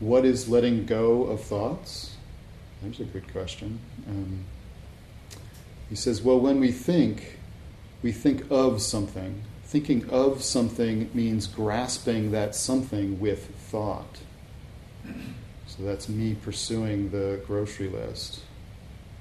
What 0.00 0.24
is 0.24 0.48
letting 0.48 0.86
go 0.86 1.24
of 1.24 1.42
thoughts? 1.42 2.16
There's 2.82 3.00
a 3.00 3.04
good 3.04 3.30
question. 3.32 3.80
Um, 4.08 4.44
he 5.88 5.94
says, 5.94 6.22
well, 6.22 6.40
when 6.40 6.58
we 6.60 6.72
think, 6.72 7.38
we 8.02 8.12
think 8.12 8.44
of 8.50 8.82
something. 8.82 9.42
Thinking 9.64 10.08
of 10.10 10.42
something 10.42 11.10
means 11.14 11.46
grasping 11.46 12.30
that 12.32 12.54
something 12.54 13.20
with 13.20 13.46
thought. 13.56 14.18
So 15.76 15.82
that's 15.82 16.08
me 16.08 16.36
pursuing 16.36 17.10
the 17.10 17.40
grocery 17.46 17.88
list. 17.88 18.40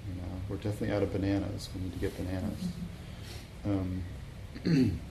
You 0.08 0.22
know, 0.22 0.28
we're 0.48 0.58
definitely 0.58 0.96
out 0.96 1.02
of 1.02 1.12
bananas. 1.12 1.70
We 1.74 1.82
need 1.82 1.94
to 1.94 2.00
get 2.00 2.16
bananas. 2.16 2.68
Um, 3.66 4.04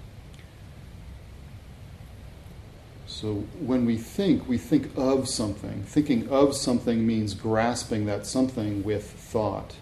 so 3.06 3.34
when 3.58 3.84
we 3.84 3.96
think, 3.96 4.48
we 4.48 4.56
think 4.56 4.90
of 4.96 5.28
something. 5.28 5.82
Thinking 5.82 6.28
of 6.28 6.54
something 6.54 7.04
means 7.04 7.34
grasping 7.34 8.06
that 8.06 8.24
something 8.24 8.84
with 8.84 9.10
thought. 9.10 9.74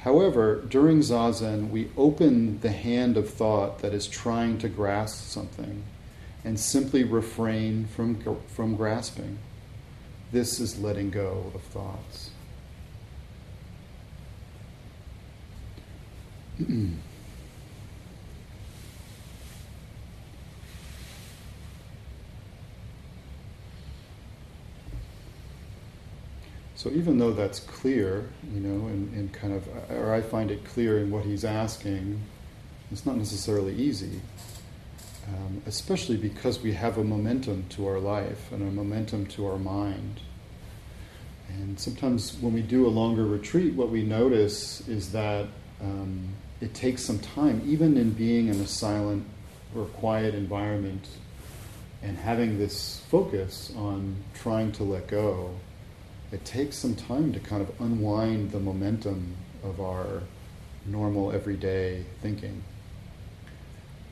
However, 0.00 0.62
during 0.66 1.00
zazen, 1.00 1.68
we 1.68 1.90
open 1.98 2.58
the 2.60 2.72
hand 2.72 3.18
of 3.18 3.28
thought 3.28 3.80
that 3.80 3.92
is 3.92 4.06
trying 4.06 4.56
to 4.58 4.68
grasp 4.70 5.26
something 5.26 5.82
and 6.42 6.58
simply 6.58 7.04
refrain 7.04 7.84
from, 7.84 8.18
from 8.46 8.76
grasping. 8.76 9.40
This 10.32 10.60
is 10.60 10.78
letting 10.78 11.10
go 11.10 11.50
of 11.54 11.62
thoughts. 11.62 12.30
So 26.80 26.88
even 26.88 27.18
though 27.18 27.32
that's 27.32 27.60
clear, 27.60 28.26
you 28.54 28.60
know, 28.60 28.86
and, 28.86 29.12
and 29.12 29.30
kind 29.34 29.52
of, 29.52 29.68
or 29.90 30.14
I 30.14 30.22
find 30.22 30.50
it 30.50 30.64
clear 30.64 30.96
in 30.96 31.10
what 31.10 31.26
he's 31.26 31.44
asking, 31.44 32.18
it's 32.90 33.04
not 33.04 33.18
necessarily 33.18 33.74
easy. 33.74 34.22
Um, 35.28 35.62
especially 35.66 36.16
because 36.16 36.60
we 36.60 36.72
have 36.72 36.98
a 36.98 37.04
momentum 37.04 37.64
to 37.70 37.86
our 37.86 37.98
life 37.98 38.50
and 38.52 38.62
a 38.62 38.70
momentum 38.70 39.26
to 39.26 39.46
our 39.46 39.58
mind. 39.58 40.20
And 41.48 41.78
sometimes 41.78 42.36
when 42.40 42.52
we 42.52 42.62
do 42.62 42.86
a 42.86 42.88
longer 42.88 43.24
retreat, 43.24 43.74
what 43.74 43.90
we 43.90 44.02
notice 44.02 44.86
is 44.88 45.12
that 45.12 45.46
um, 45.80 46.28
it 46.60 46.74
takes 46.74 47.02
some 47.02 47.18
time, 47.18 47.62
even 47.66 47.96
in 47.96 48.10
being 48.10 48.48
in 48.48 48.60
a 48.60 48.66
silent 48.66 49.26
or 49.74 49.84
quiet 49.86 50.34
environment 50.34 51.08
and 52.02 52.16
having 52.16 52.58
this 52.58 53.00
focus 53.08 53.72
on 53.76 54.16
trying 54.34 54.72
to 54.72 54.84
let 54.84 55.06
go, 55.06 55.54
it 56.32 56.44
takes 56.44 56.76
some 56.76 56.94
time 56.94 57.32
to 57.32 57.40
kind 57.40 57.62
of 57.62 57.80
unwind 57.80 58.52
the 58.52 58.60
momentum 58.60 59.36
of 59.64 59.80
our 59.80 60.22
normal 60.86 61.32
everyday 61.32 62.04
thinking. 62.22 62.62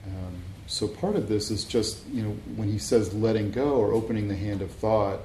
Um, 0.06 0.42
so 0.68 0.86
part 0.86 1.16
of 1.16 1.28
this 1.28 1.50
is 1.50 1.64
just, 1.64 2.06
you 2.08 2.22
know, 2.22 2.36
when 2.54 2.70
he 2.70 2.78
says 2.78 3.14
letting 3.14 3.50
go 3.50 3.76
or 3.76 3.92
opening 3.92 4.28
the 4.28 4.36
hand 4.36 4.60
of 4.60 4.70
thought, 4.70 5.20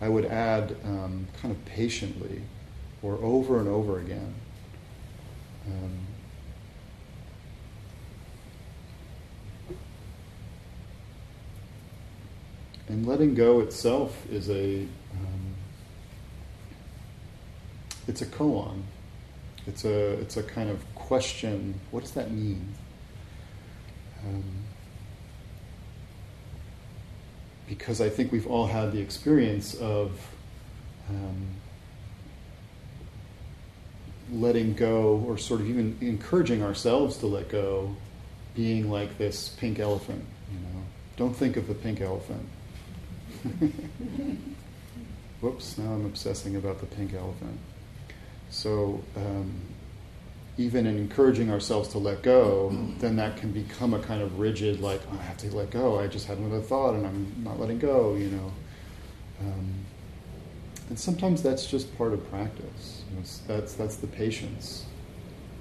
I 0.00 0.08
would 0.08 0.26
add 0.26 0.74
um, 0.84 1.28
kind 1.40 1.54
of 1.54 1.64
patiently 1.64 2.42
or 3.02 3.14
over 3.22 3.60
and 3.60 3.68
over 3.68 4.00
again. 4.00 4.34
Um, 5.68 5.98
and 12.88 13.06
letting 13.06 13.36
go 13.36 13.60
itself 13.60 14.26
is 14.28 14.50
a 14.50 14.80
um, 14.80 15.54
it's 18.08 18.22
a 18.22 18.26
koan. 18.26 18.82
It's 19.68 19.84
a 19.84 20.14
it's 20.14 20.36
a 20.36 20.42
kind 20.42 20.68
of 20.68 20.84
question. 20.96 21.78
What 21.92 22.00
does 22.00 22.12
that 22.12 22.32
mean? 22.32 22.74
Um, 24.26 24.44
because 27.68 28.00
I 28.00 28.08
think 28.08 28.32
we've 28.32 28.46
all 28.46 28.66
had 28.66 28.92
the 28.92 29.00
experience 29.00 29.74
of 29.74 30.12
um, 31.08 31.46
letting 34.30 34.74
go, 34.74 35.24
or 35.26 35.38
sort 35.38 35.60
of 35.60 35.68
even 35.68 35.96
encouraging 36.00 36.62
ourselves 36.62 37.16
to 37.18 37.26
let 37.26 37.48
go, 37.48 37.96
being 38.54 38.90
like 38.90 39.18
this 39.18 39.48
pink 39.58 39.78
elephant. 39.78 40.24
You 40.52 40.58
know, 40.58 40.82
don't 41.16 41.34
think 41.34 41.56
of 41.56 41.66
the 41.66 41.74
pink 41.74 42.00
elephant. 42.00 42.48
Whoops! 45.40 45.78
Now 45.78 45.92
I'm 45.92 46.04
obsessing 46.04 46.56
about 46.56 46.80
the 46.80 46.86
pink 46.86 47.14
elephant. 47.14 47.58
So. 48.50 49.02
Um, 49.16 49.52
even 50.58 50.86
in 50.86 50.98
encouraging 50.98 51.50
ourselves 51.50 51.88
to 51.88 51.98
let 51.98 52.22
go, 52.22 52.70
then 52.98 53.16
that 53.16 53.36
can 53.38 53.52
become 53.52 53.94
a 53.94 53.98
kind 53.98 54.20
of 54.20 54.38
rigid, 54.38 54.80
like, 54.80 55.00
I 55.10 55.16
have 55.22 55.38
to 55.38 55.54
let 55.56 55.70
go. 55.70 55.98
I 55.98 56.06
just 56.06 56.26
had 56.26 56.38
another 56.38 56.60
thought 56.60 56.94
and 56.94 57.06
I'm 57.06 57.34
not 57.42 57.58
letting 57.58 57.78
go, 57.78 58.14
you 58.16 58.28
know. 58.28 58.52
Um, 59.40 59.74
and 60.90 60.98
sometimes 60.98 61.42
that's 61.42 61.66
just 61.66 61.96
part 61.96 62.12
of 62.12 62.28
practice. 62.28 63.02
That's, 63.46 63.72
that's 63.72 63.96
the 63.96 64.06
patience 64.06 64.84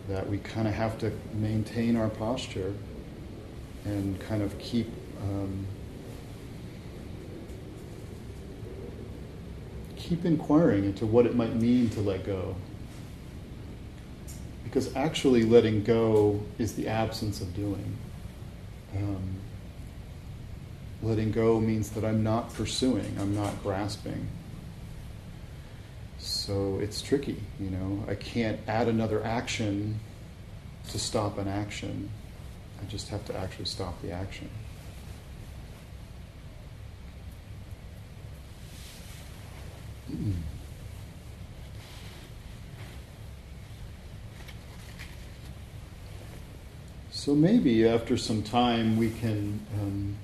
that 0.09 0.29
we 0.29 0.39
kind 0.39 0.67
of 0.67 0.73
have 0.73 0.97
to 0.99 1.11
maintain 1.33 1.95
our 1.95 2.09
posture 2.09 2.73
and 3.85 4.19
kind 4.19 4.41
of 4.41 4.57
keep. 4.59 4.87
Um, 5.21 5.67
keep 9.95 10.25
inquiring 10.25 10.83
into 10.83 11.05
what 11.05 11.25
it 11.27 11.35
might 11.35 11.55
mean 11.55 11.87
to 11.87 12.01
let 12.01 12.25
go 12.25 12.55
because 14.71 14.95
actually 14.95 15.43
letting 15.43 15.83
go 15.83 16.39
is 16.57 16.75
the 16.75 16.87
absence 16.87 17.41
of 17.41 17.53
doing. 17.53 17.97
Um, 18.95 19.35
letting 21.03 21.33
go 21.33 21.59
means 21.59 21.89
that 21.89 22.05
I'm 22.05 22.23
not 22.23 22.53
pursuing, 22.53 23.17
I'm 23.19 23.35
not 23.35 23.61
grasping. 23.63 24.29
So 26.19 26.79
it's 26.81 27.01
tricky, 27.01 27.43
you 27.59 27.69
know. 27.69 28.05
I 28.07 28.15
can't 28.15 28.61
add 28.65 28.87
another 28.87 29.21
action 29.25 29.99
to 30.87 30.97
stop 30.97 31.37
an 31.37 31.49
action. 31.49 32.09
I 32.81 32.85
just 32.85 33.09
have 33.09 33.25
to 33.25 33.35
actually 33.35 33.65
stop 33.65 34.01
the 34.01 34.11
action. 34.13 34.49
Mm-hmm. 40.09 40.50
So 47.21 47.35
maybe 47.35 47.87
after 47.87 48.17
some 48.17 48.41
time 48.41 48.97
we 48.97 49.11
can 49.11 49.63
um, 49.79 50.15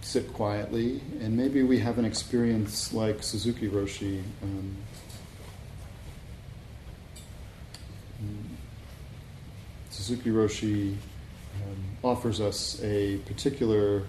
sit 0.00 0.32
quietly, 0.32 1.02
and 1.20 1.36
maybe 1.36 1.62
we 1.62 1.78
have 1.80 1.98
an 1.98 2.06
experience 2.06 2.94
like 2.94 3.22
Suzuki 3.22 3.68
Roshi. 3.68 4.22
Um, 4.42 4.76
Suzuki 9.90 10.30
Roshi 10.30 10.96
um, 11.66 11.84
offers 12.02 12.40
us 12.40 12.82
a 12.82 13.18
particular 13.26 14.04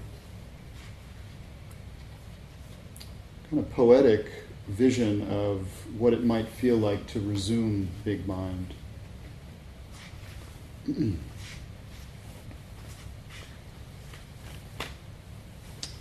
kind 3.49 3.59
of 3.61 3.69
poetic 3.71 4.27
vision 4.69 5.29
of 5.29 5.67
what 5.99 6.13
it 6.13 6.23
might 6.23 6.47
feel 6.47 6.77
like 6.77 7.05
to 7.07 7.19
resume 7.19 7.89
big 8.05 8.25
mind. 8.25 8.73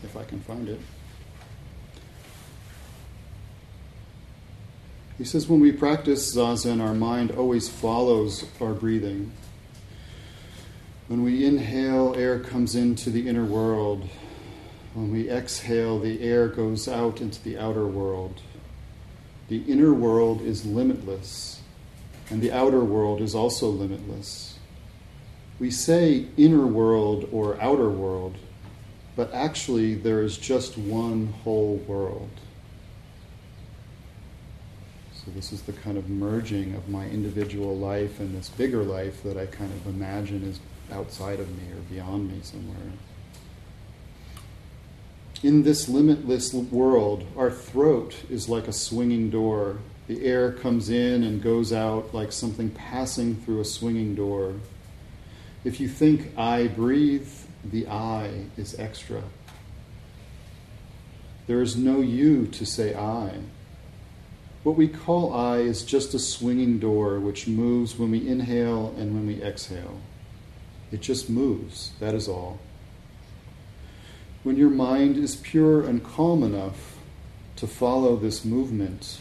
if 0.09 0.17
I 0.17 0.25
can 0.25 0.41
find 0.41 0.69
it. 0.69 0.81
He 5.19 5.25
says, 5.25 5.49
when 5.49 5.61
we 5.61 5.73
practice 5.73 6.35
zazen, 6.35 6.81
our 6.81 6.95
mind 6.95 7.33
always 7.33 7.69
follows 7.69 8.45
our 8.61 8.73
breathing. 8.73 9.33
When 11.09 11.25
we 11.25 11.45
inhale, 11.45 12.15
air 12.17 12.39
comes 12.39 12.75
into 12.75 13.11
the 13.11 13.29
inner 13.29 13.45
world. 13.45 14.09
When 14.95 15.13
we 15.13 15.29
exhale, 15.29 15.99
the 15.99 16.23
air 16.23 16.49
goes 16.49 16.89
out 16.89 17.21
into 17.21 17.43
the 17.43 17.59
outer 17.59 17.87
world. 17.87 18.41
The 19.49 19.63
inner 19.63 19.93
world 19.93 20.41
is 20.41 20.65
limitless, 20.65 21.61
and 22.31 22.41
the 22.41 22.53
outer 22.53 22.85
world 22.85 23.21
is 23.21 23.35
also 23.35 23.69
limitless. 23.69 24.59
We 25.59 25.71
say 25.71 26.27
inner 26.37 26.67
world 26.67 27.29
or 27.33 27.61
outer 27.61 27.91
world 27.91 28.37
but 29.19 29.35
actually 29.35 29.97
there 29.97 30.23
is 30.23 30.39
just 30.39 30.79
one 30.79 31.35
whole 31.43 31.75
world. 31.89 32.31
So, 35.13 35.33
this 35.33 35.53
is 35.53 35.63
the 35.63 35.73
kind 35.73 35.99
of 35.99 36.09
merging 36.09 36.77
of 36.77 36.89
my 36.89 37.09
individual 37.09 37.77
life 37.77 38.21
and 38.21 38.33
this 38.39 38.49
bigger 38.49 38.85
life 38.85 39.25
that 39.25 39.37
I 39.37 39.47
kind 39.47 39.73
of 39.73 39.89
imagine 39.89 40.45
is 40.45 40.61
outside 40.93 41.41
of 41.41 41.49
me 41.51 41.69
or 41.73 41.81
beyond 41.91 42.31
me 42.31 42.39
somewhere. 42.45 42.93
In 45.43 45.65
this 45.65 45.89
limitless 45.89 46.55
world, 46.55 47.27
our 47.37 47.51
throat 47.51 48.15
is 48.31 48.49
like 48.49 48.69
a 48.69 48.73
swinging 48.73 49.31
door. 49.31 49.79
The 50.07 50.25
air 50.25 50.53
comes 50.53 50.91
in 50.91 51.25
and 51.25 51.43
goes 51.43 51.73
out 51.73 52.15
like 52.15 52.31
something 52.31 52.71
passing 52.71 53.35
through 53.35 53.63
a 53.63 53.65
swinging 53.65 54.15
door. 54.15 54.55
If 55.65 55.81
you 55.81 55.89
think 55.89 56.39
I 56.39 56.69
breathe, 56.69 57.29
the 57.65 57.87
I 57.87 58.47
is 58.57 58.79
extra. 58.79 59.23
There 61.47 61.63
is 61.63 61.77
no 61.77 62.01
you 62.01 62.47
to 62.47 62.67
say 62.67 62.95
I. 62.95 63.39
What 64.63 64.77
we 64.77 64.89
call 64.89 65.33
I 65.33 65.59
is 65.59 65.83
just 65.83 66.13
a 66.13 66.19
swinging 66.19 66.79
door 66.79 67.19
which 67.19 67.49
moves 67.49 67.99
when 67.99 68.11
we 68.11 68.29
inhale 68.29 68.95
and 68.99 69.15
when 69.15 69.27
we 69.27 69.43
exhale. 69.43 70.01
It 70.93 71.01
just 71.01 71.31
moves, 71.31 71.93
that 72.01 72.15
is 72.15 72.29
all. 72.29 72.59
When 74.43 74.57
your 74.57 74.71
mind 74.71 75.17
is 75.17 75.37
pure 75.37 75.85
and 75.85 76.05
calm 76.05 76.43
enough 76.43 76.99
to 77.57 77.67
follow 77.67 78.17
this 78.17 78.45
movement, 78.45 79.21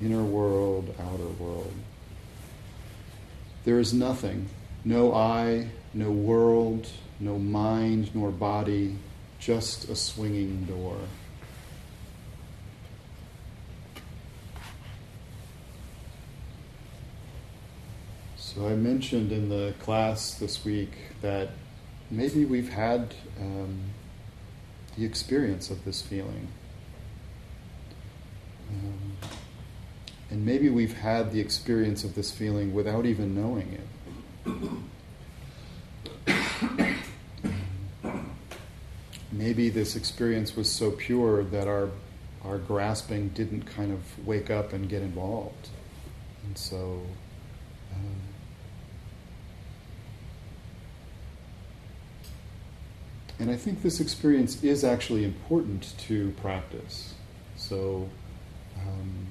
inner 0.00 0.24
world, 0.24 0.94
outer 1.00 1.28
world, 1.38 1.72
there 3.64 3.78
is 3.78 3.92
nothing, 3.92 4.48
no 4.84 5.14
I, 5.14 5.68
no 5.94 6.10
world, 6.10 6.88
no 7.20 7.38
mind 7.38 8.14
nor 8.14 8.30
body, 8.30 8.96
just 9.38 9.88
a 9.88 9.96
swinging 9.96 10.64
door. 10.64 10.96
So 18.36 18.68
I 18.68 18.74
mentioned 18.74 19.32
in 19.32 19.48
the 19.48 19.72
class 19.80 20.34
this 20.34 20.62
week 20.64 20.90
that 21.22 21.50
maybe 22.10 22.44
we've 22.44 22.68
had 22.68 23.14
um, 23.40 23.80
the 24.96 25.06
experience 25.06 25.70
of 25.70 25.84
this 25.86 26.02
feeling. 26.02 26.48
Um, 28.68 29.16
and 30.30 30.44
maybe 30.44 30.68
we've 30.68 30.98
had 30.98 31.32
the 31.32 31.40
experience 31.40 32.04
of 32.04 32.14
this 32.14 32.30
feeling 32.30 32.74
without 32.74 33.06
even 33.06 33.34
knowing 33.34 33.72
it. 33.72 33.88
Maybe 39.32 39.70
this 39.70 39.96
experience 39.96 40.54
was 40.54 40.70
so 40.70 40.90
pure 40.90 41.42
that 41.44 41.66
our 41.66 41.90
our 42.44 42.58
grasping 42.58 43.28
didn't 43.28 43.62
kind 43.62 43.92
of 43.92 44.26
wake 44.26 44.50
up 44.50 44.72
and 44.72 44.88
get 44.88 45.02
involved, 45.02 45.68
and 46.44 46.56
so. 46.56 47.00
Um, 47.94 48.20
and 53.38 53.50
I 53.50 53.56
think 53.56 53.82
this 53.82 54.00
experience 54.00 54.62
is 54.62 54.84
actually 54.84 55.24
important 55.24 55.94
to 56.06 56.30
practice. 56.40 57.14
So, 57.56 58.08
um, 58.78 59.26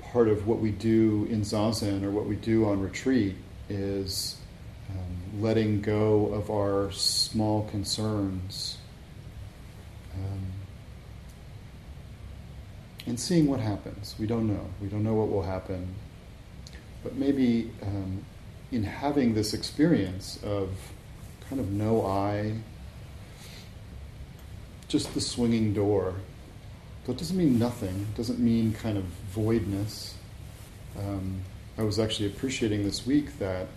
part 0.00 0.28
of 0.28 0.46
what 0.46 0.60
we 0.60 0.70
do 0.70 1.26
in 1.30 1.42
zazen 1.42 2.02
or 2.02 2.10
what 2.10 2.26
we 2.26 2.36
do 2.36 2.66
on 2.66 2.80
retreat 2.80 3.36
is 3.68 4.37
letting 5.40 5.80
go 5.80 6.26
of 6.26 6.50
our 6.50 6.90
small 6.92 7.64
concerns 7.68 8.78
um, 10.14 10.46
and 13.06 13.18
seeing 13.18 13.46
what 13.46 13.60
happens. 13.60 14.14
We 14.18 14.26
don't 14.26 14.48
know. 14.48 14.66
We 14.80 14.88
don't 14.88 15.04
know 15.04 15.14
what 15.14 15.30
will 15.30 15.42
happen. 15.42 15.94
But 17.02 17.14
maybe 17.14 17.70
um, 17.82 18.24
in 18.72 18.82
having 18.82 19.34
this 19.34 19.54
experience 19.54 20.38
of 20.42 20.70
kind 21.48 21.60
of 21.60 21.70
no 21.70 22.04
I, 22.04 22.54
just 24.88 25.14
the 25.14 25.20
swinging 25.20 25.72
door. 25.72 26.14
It 27.06 27.16
doesn't 27.16 27.38
mean 27.38 27.58
nothing, 27.58 28.06
it 28.12 28.16
doesn't 28.18 28.38
mean 28.38 28.74
kind 28.74 28.98
of 28.98 29.04
voidness. 29.32 30.14
Um, 30.98 31.40
I 31.78 31.82
was 31.82 31.98
actually 31.98 32.26
appreciating 32.26 32.84
this 32.84 33.06
week 33.06 33.38
that 33.38 33.68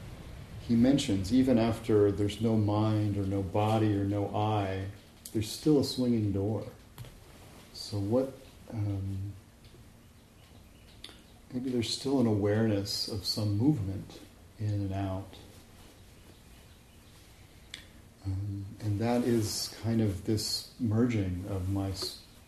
he 0.67 0.75
mentions 0.75 1.33
even 1.33 1.57
after 1.57 2.11
there's 2.11 2.41
no 2.41 2.55
mind 2.55 3.17
or 3.17 3.23
no 3.23 3.41
body 3.41 3.95
or 3.95 4.03
no 4.03 4.27
I, 4.35 4.85
there's 5.33 5.49
still 5.49 5.79
a 5.79 5.83
swinging 5.83 6.31
door. 6.31 6.63
So, 7.73 7.97
what 7.97 8.33
um, 8.73 9.33
maybe 11.53 11.69
there's 11.69 11.89
still 11.89 12.19
an 12.19 12.27
awareness 12.27 13.07
of 13.07 13.25
some 13.25 13.57
movement 13.57 14.19
in 14.59 14.69
and 14.69 14.93
out. 14.93 15.35
Um, 18.25 18.65
and 18.81 18.99
that 18.99 19.23
is 19.23 19.75
kind 19.83 20.01
of 20.01 20.25
this 20.25 20.69
merging 20.79 21.43
of 21.49 21.69
my 21.69 21.91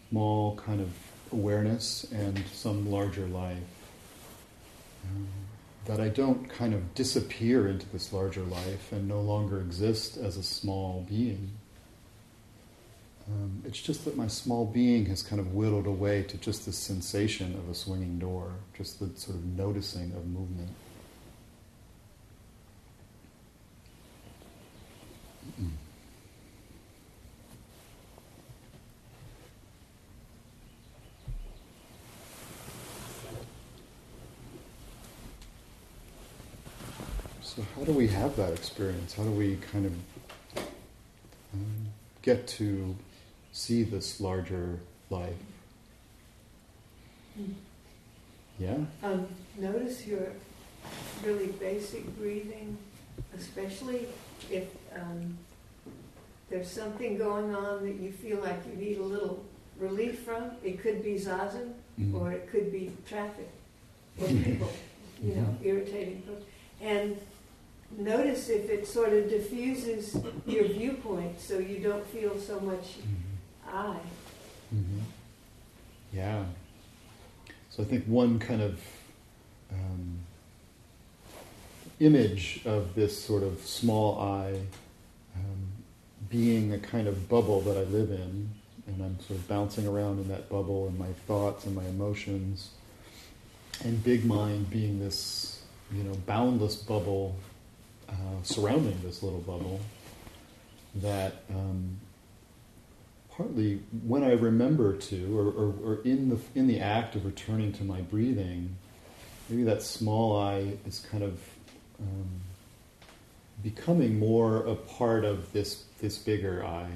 small 0.09 0.55
kind 0.57 0.79
of 0.79 0.89
awareness 1.31 2.05
and 2.11 2.43
some 2.53 2.91
larger 2.91 3.25
life. 3.25 3.57
Um, 5.05 5.27
that 5.85 5.99
I 5.99 6.09
don't 6.09 6.49
kind 6.49 6.73
of 6.73 6.93
disappear 6.95 7.67
into 7.67 7.87
this 7.89 8.13
larger 8.13 8.43
life 8.43 8.91
and 8.91 9.07
no 9.07 9.21
longer 9.21 9.59
exist 9.59 10.17
as 10.17 10.37
a 10.37 10.43
small 10.43 11.05
being. 11.09 11.51
Um, 13.27 13.63
it's 13.65 13.81
just 13.81 14.05
that 14.05 14.17
my 14.17 14.27
small 14.27 14.65
being 14.65 15.05
has 15.05 15.21
kind 15.21 15.39
of 15.39 15.53
whittled 15.53 15.87
away 15.87 16.23
to 16.23 16.37
just 16.37 16.65
the 16.65 16.73
sensation 16.73 17.53
of 17.55 17.69
a 17.69 17.73
swinging 17.73 18.19
door, 18.19 18.53
just 18.77 18.99
the 18.99 19.09
sort 19.19 19.37
of 19.37 19.45
noticing 19.45 20.11
of 20.13 20.25
movement. 20.25 20.69
So, 37.55 37.63
how 37.75 37.83
do 37.83 37.91
we 37.91 38.07
have 38.07 38.35
that 38.37 38.51
experience? 38.53 39.13
How 39.13 39.23
do 39.23 39.29
we 39.29 39.57
kind 39.71 39.85
of 39.85 39.93
um, 41.53 41.87
get 42.23 42.47
to 42.47 42.95
see 43.51 43.83
this 43.83 44.19
larger 44.19 44.79
life? 45.11 45.35
Mm. 47.39 47.53
Yeah? 48.57 48.77
Um, 49.03 49.27
notice 49.59 50.07
your 50.07 50.29
really 51.23 51.47
basic 51.47 52.05
breathing, 52.17 52.75
especially 53.37 54.07
if 54.49 54.65
um, 54.95 55.37
there's 56.49 56.69
something 56.71 57.17
going 57.19 57.53
on 57.53 57.83
that 57.85 57.95
you 57.95 58.11
feel 58.11 58.39
like 58.39 58.61
you 58.67 58.83
need 58.83 58.97
a 58.97 59.03
little 59.03 59.45
relief 59.79 60.21
from. 60.21 60.51
It 60.63 60.79
could 60.81 61.03
be 61.03 61.15
zazen, 61.19 61.73
Mhm. 61.99 62.19
or 62.19 62.31
it 62.31 62.49
could 62.49 62.71
be 62.71 62.91
traffic, 63.07 63.49
or 64.19 64.27
people, 64.43 64.71
you 65.23 65.35
know, 65.35 65.41
Mhm. 65.61 65.65
irritating. 65.65 66.21
people. 66.23 66.41
And 66.81 67.17
notice 67.97 68.49
if 68.49 68.69
it 68.69 68.87
sort 68.87 69.13
of 69.13 69.29
diffuses 69.29 70.17
your 70.45 70.65
viewpoint 70.65 71.39
so 71.39 71.57
you 71.59 71.79
don't 71.79 72.05
feel 72.07 72.37
so 72.39 72.59
much 72.59 72.97
Mhm. 72.99 73.73
I. 73.73 73.97
hmm 74.69 74.99
Yeah. 76.13 76.45
So 77.69 77.81
I 77.83 77.85
think 77.85 78.05
one 78.05 78.37
kind 78.39 78.61
of 78.61 78.79
um, 79.71 80.19
image 81.99 82.61
of 82.65 82.93
this 82.95 83.17
sort 83.23 83.43
of 83.43 83.59
small 83.65 84.19
I 84.19 84.53
um, 85.35 85.67
being 86.29 86.73
a 86.73 86.77
kind 86.79 87.07
of 87.07 87.27
bubble 87.29 87.61
that 87.61 87.77
I 87.77 87.83
live 87.83 88.11
in, 88.11 88.49
and 88.87 89.01
I'm 89.03 89.19
sort 89.21 89.39
of 89.39 89.47
bouncing 89.47 89.87
around 89.87 90.19
in 90.19 90.27
that 90.29 90.49
bubble 90.49 90.87
and 90.87 90.97
my 90.99 91.11
thoughts 91.27 91.65
and 91.65 91.75
my 91.75 91.85
emotions, 91.85 92.69
and 93.83 94.03
big 94.03 94.25
mind 94.25 94.69
being 94.69 94.99
this, 94.99 95.63
you 95.91 96.03
know, 96.03 96.13
boundless 96.27 96.75
bubble 96.75 97.35
uh, 98.09 98.43
surrounding 98.43 98.99
this 99.03 99.23
little 99.23 99.39
bubble 99.39 99.79
that 100.95 101.43
um, 101.49 101.99
partly 103.35 103.81
when 104.05 104.23
I 104.23 104.33
remember 104.33 104.95
to, 104.95 105.39
or, 105.39 105.47
or, 105.47 105.73
or, 105.83 106.01
in 106.03 106.29
the 106.29 106.39
in 106.55 106.67
the 106.67 106.79
act 106.79 107.15
of 107.15 107.25
returning 107.25 107.73
to 107.73 107.83
my 107.83 108.01
breathing, 108.01 108.75
maybe 109.49 109.63
that 109.63 109.81
small 109.81 110.39
I 110.39 110.77
is 110.85 110.99
kind 110.99 111.23
of 111.23 111.39
um, 111.99 112.29
becoming 113.63 114.19
more 114.19 114.65
a 114.65 114.75
part 114.75 115.25
of 115.25 115.51
this 115.53 115.83
this 115.99 116.17
bigger 116.17 116.63
I, 116.63 116.83
um, 116.83 116.91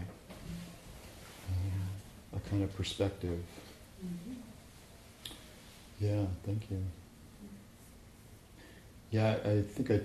a 2.36 2.40
kind 2.50 2.64
of 2.64 2.76
perspective. 2.76 3.40
Mm-hmm. 4.06 4.34
Yeah, 6.00 6.26
thank 6.46 6.70
you. 6.70 6.84
Yeah, 9.10 9.38
I 9.44 9.62
think 9.62 9.90
I 9.90 10.02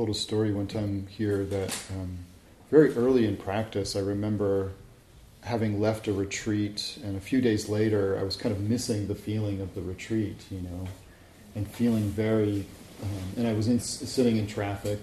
told 0.00 0.08
a 0.08 0.14
story 0.14 0.50
one 0.50 0.66
time 0.66 1.06
here 1.10 1.44
that 1.44 1.76
um, 1.90 2.16
very 2.70 2.90
early 2.94 3.26
in 3.26 3.36
practice, 3.36 3.94
I 3.94 3.98
remember 3.98 4.72
having 5.42 5.78
left 5.78 6.08
a 6.08 6.12
retreat, 6.14 6.98
and 7.04 7.18
a 7.18 7.20
few 7.20 7.42
days 7.42 7.68
later, 7.68 8.18
I 8.18 8.22
was 8.22 8.34
kind 8.34 8.50
of 8.54 8.62
missing 8.62 9.08
the 9.08 9.14
feeling 9.14 9.60
of 9.60 9.74
the 9.74 9.82
retreat, 9.82 10.38
you 10.50 10.62
know, 10.62 10.88
and 11.54 11.68
feeling 11.68 12.04
very. 12.04 12.64
Um, 13.02 13.32
and 13.36 13.46
I 13.46 13.52
was 13.52 13.68
in, 13.68 13.78
sitting 13.78 14.38
in 14.38 14.46
traffic, 14.46 15.00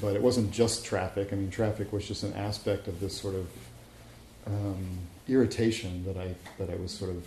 but 0.00 0.16
it 0.16 0.22
wasn't 0.22 0.50
just 0.50 0.82
traffic. 0.82 1.30
I 1.30 1.36
mean, 1.36 1.50
traffic 1.50 1.92
was 1.92 2.08
just 2.08 2.22
an 2.22 2.32
aspect 2.32 2.88
of 2.88 3.00
this 3.00 3.14
sort 3.14 3.34
of 3.34 3.46
um, 4.46 4.98
irritation 5.28 6.06
that 6.06 6.16
I 6.16 6.34
that 6.56 6.70
I 6.70 6.76
was 6.76 6.90
sort 6.90 7.10
of 7.10 7.22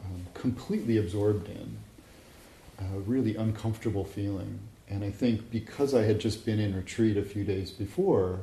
um, 0.00 0.26
completely 0.34 0.98
absorbed 0.98 1.48
in. 1.48 1.78
A 2.80 2.98
really 2.98 3.34
uncomfortable 3.34 4.04
feeling, 4.04 4.60
and 4.90 5.04
I 5.04 5.10
think 5.10 5.50
because 5.50 5.94
I 5.94 6.02
had 6.02 6.18
just 6.18 6.46
been 6.46 6.58
in 6.58 6.74
retreat 6.74 7.16
a 7.16 7.22
few 7.22 7.44
days 7.44 7.70
before 7.70 8.40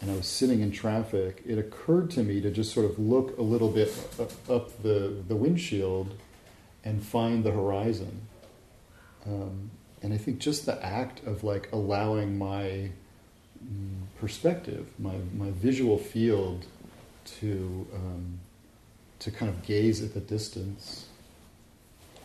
and 0.00 0.10
I 0.10 0.14
was 0.14 0.26
sitting 0.26 0.60
in 0.60 0.70
traffic, 0.72 1.42
it 1.46 1.58
occurred 1.58 2.10
to 2.12 2.22
me 2.22 2.40
to 2.40 2.50
just 2.50 2.72
sort 2.72 2.86
of 2.86 2.98
look 2.98 3.36
a 3.38 3.42
little 3.42 3.70
bit 3.70 3.92
up 4.48 4.82
the, 4.82 5.14
the 5.28 5.36
windshield 5.36 6.14
and 6.84 7.02
find 7.02 7.44
the 7.44 7.50
horizon. 7.50 8.22
Um, 9.26 9.70
and 10.02 10.14
I 10.14 10.16
think 10.16 10.38
just 10.38 10.64
the 10.64 10.82
act 10.84 11.26
of 11.26 11.44
like 11.44 11.70
allowing 11.72 12.38
my 12.38 12.90
mm, 13.62 14.00
perspective, 14.18 14.88
my, 14.98 15.16
my 15.36 15.50
visual 15.50 15.98
field 15.98 16.64
to, 17.40 17.86
um, 17.94 18.40
to 19.18 19.30
kind 19.30 19.50
of 19.50 19.62
gaze 19.62 20.02
at 20.02 20.14
the 20.14 20.20
distance, 20.20 21.06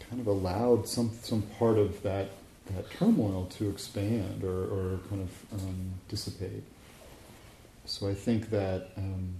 kind 0.09 0.21
of 0.21 0.27
allowed 0.27 0.87
some, 0.87 1.11
some 1.21 1.41
part 1.59 1.77
of 1.77 2.01
that, 2.03 2.29
that 2.67 2.89
turmoil 2.91 3.45
to 3.57 3.69
expand 3.69 4.43
or, 4.43 4.63
or 4.63 4.99
kind 5.09 5.21
of 5.21 5.61
um, 5.61 5.93
dissipate. 6.09 6.63
So 7.85 8.09
I 8.09 8.15
think 8.15 8.49
that, 8.49 8.89
um, 8.97 9.35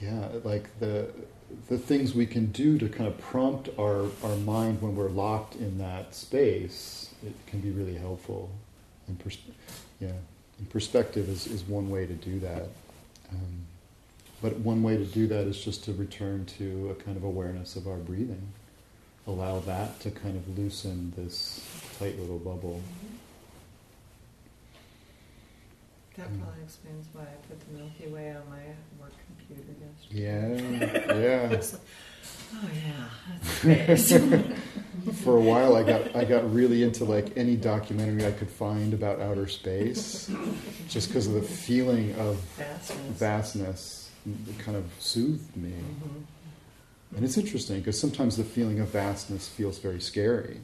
yeah, 0.00 0.28
like 0.44 0.78
the 0.78 1.10
the 1.68 1.78
things 1.78 2.14
we 2.14 2.26
can 2.26 2.46
do 2.46 2.78
to 2.78 2.88
kind 2.88 3.08
of 3.08 3.18
prompt 3.18 3.70
our, 3.78 4.06
our 4.22 4.36
mind 4.36 4.82
when 4.82 4.94
we're 4.94 5.08
locked 5.08 5.56
in 5.56 5.78
that 5.78 6.14
space, 6.14 7.14
it 7.26 7.32
can 7.46 7.60
be 7.60 7.70
really 7.70 7.94
helpful. 7.96 8.50
And 9.06 9.18
pers- 9.18 9.38
yeah, 9.98 10.12
and 10.58 10.70
perspective 10.70 11.28
is, 11.28 11.46
is 11.46 11.62
one 11.62 11.88
way 11.88 12.06
to 12.06 12.12
do 12.12 12.38
that. 12.40 12.68
Um, 13.30 13.66
but 14.42 14.58
one 14.58 14.82
way 14.82 14.96
to 14.98 15.04
do 15.04 15.26
that 15.28 15.46
is 15.46 15.58
just 15.58 15.84
to 15.84 15.92
return 15.94 16.44
to 16.58 16.90
a 16.90 17.02
kind 17.02 17.16
of 17.16 17.24
awareness 17.24 17.76
of 17.76 17.88
our 17.88 17.96
breathing. 17.96 18.52
Allow 19.28 19.60
that 19.60 20.00
to 20.00 20.10
kind 20.10 20.36
of 20.36 20.58
loosen 20.58 21.12
this 21.16 21.60
tight 21.98 22.18
little 22.18 22.38
bubble. 22.38 22.80
That 26.16 26.28
Mm. 26.32 26.40
probably 26.42 26.62
explains 26.64 27.06
why 27.12 27.22
I 27.22 27.36
put 27.46 27.60
the 27.60 27.78
Milky 27.78 28.08
Way 28.08 28.30
on 28.34 28.42
my 28.48 28.64
work 29.00 29.12
computer 29.26 29.70
yesterday. 29.78 31.12
Yeah, 31.14 31.14
yeah. 31.14 31.48
Like, 32.50 32.64
oh 32.64 32.70
yeah, 32.74 33.08
that's 33.84 34.02
space. 34.08 35.14
For 35.22 35.36
a 35.36 35.40
while, 35.40 35.76
I 35.76 35.82
got 35.82 36.16
I 36.16 36.24
got 36.24 36.50
really 36.52 36.82
into 36.82 37.04
like 37.04 37.36
any 37.36 37.54
documentary 37.56 38.26
I 38.26 38.32
could 38.32 38.50
find 38.50 38.94
about 38.94 39.20
outer 39.20 39.46
space, 39.46 40.30
just 40.88 41.08
because 41.08 41.26
of 41.26 41.34
the 41.34 41.42
feeling 41.42 42.14
of 42.14 42.36
Vastness. 42.56 43.18
vastness. 43.18 44.10
It 44.48 44.58
kind 44.58 44.76
of 44.76 44.84
soothed 44.98 45.54
me, 45.56 45.70
Mhm. 45.72 46.22
And 47.16 47.24
it's 47.24 47.36
interesting 47.38 47.78
because 47.78 47.98
sometimes 47.98 48.36
the 48.36 48.44
feeling 48.44 48.80
of 48.80 48.88
vastness 48.88 49.48
feels 49.48 49.78
very 49.78 50.00
scary, 50.00 50.60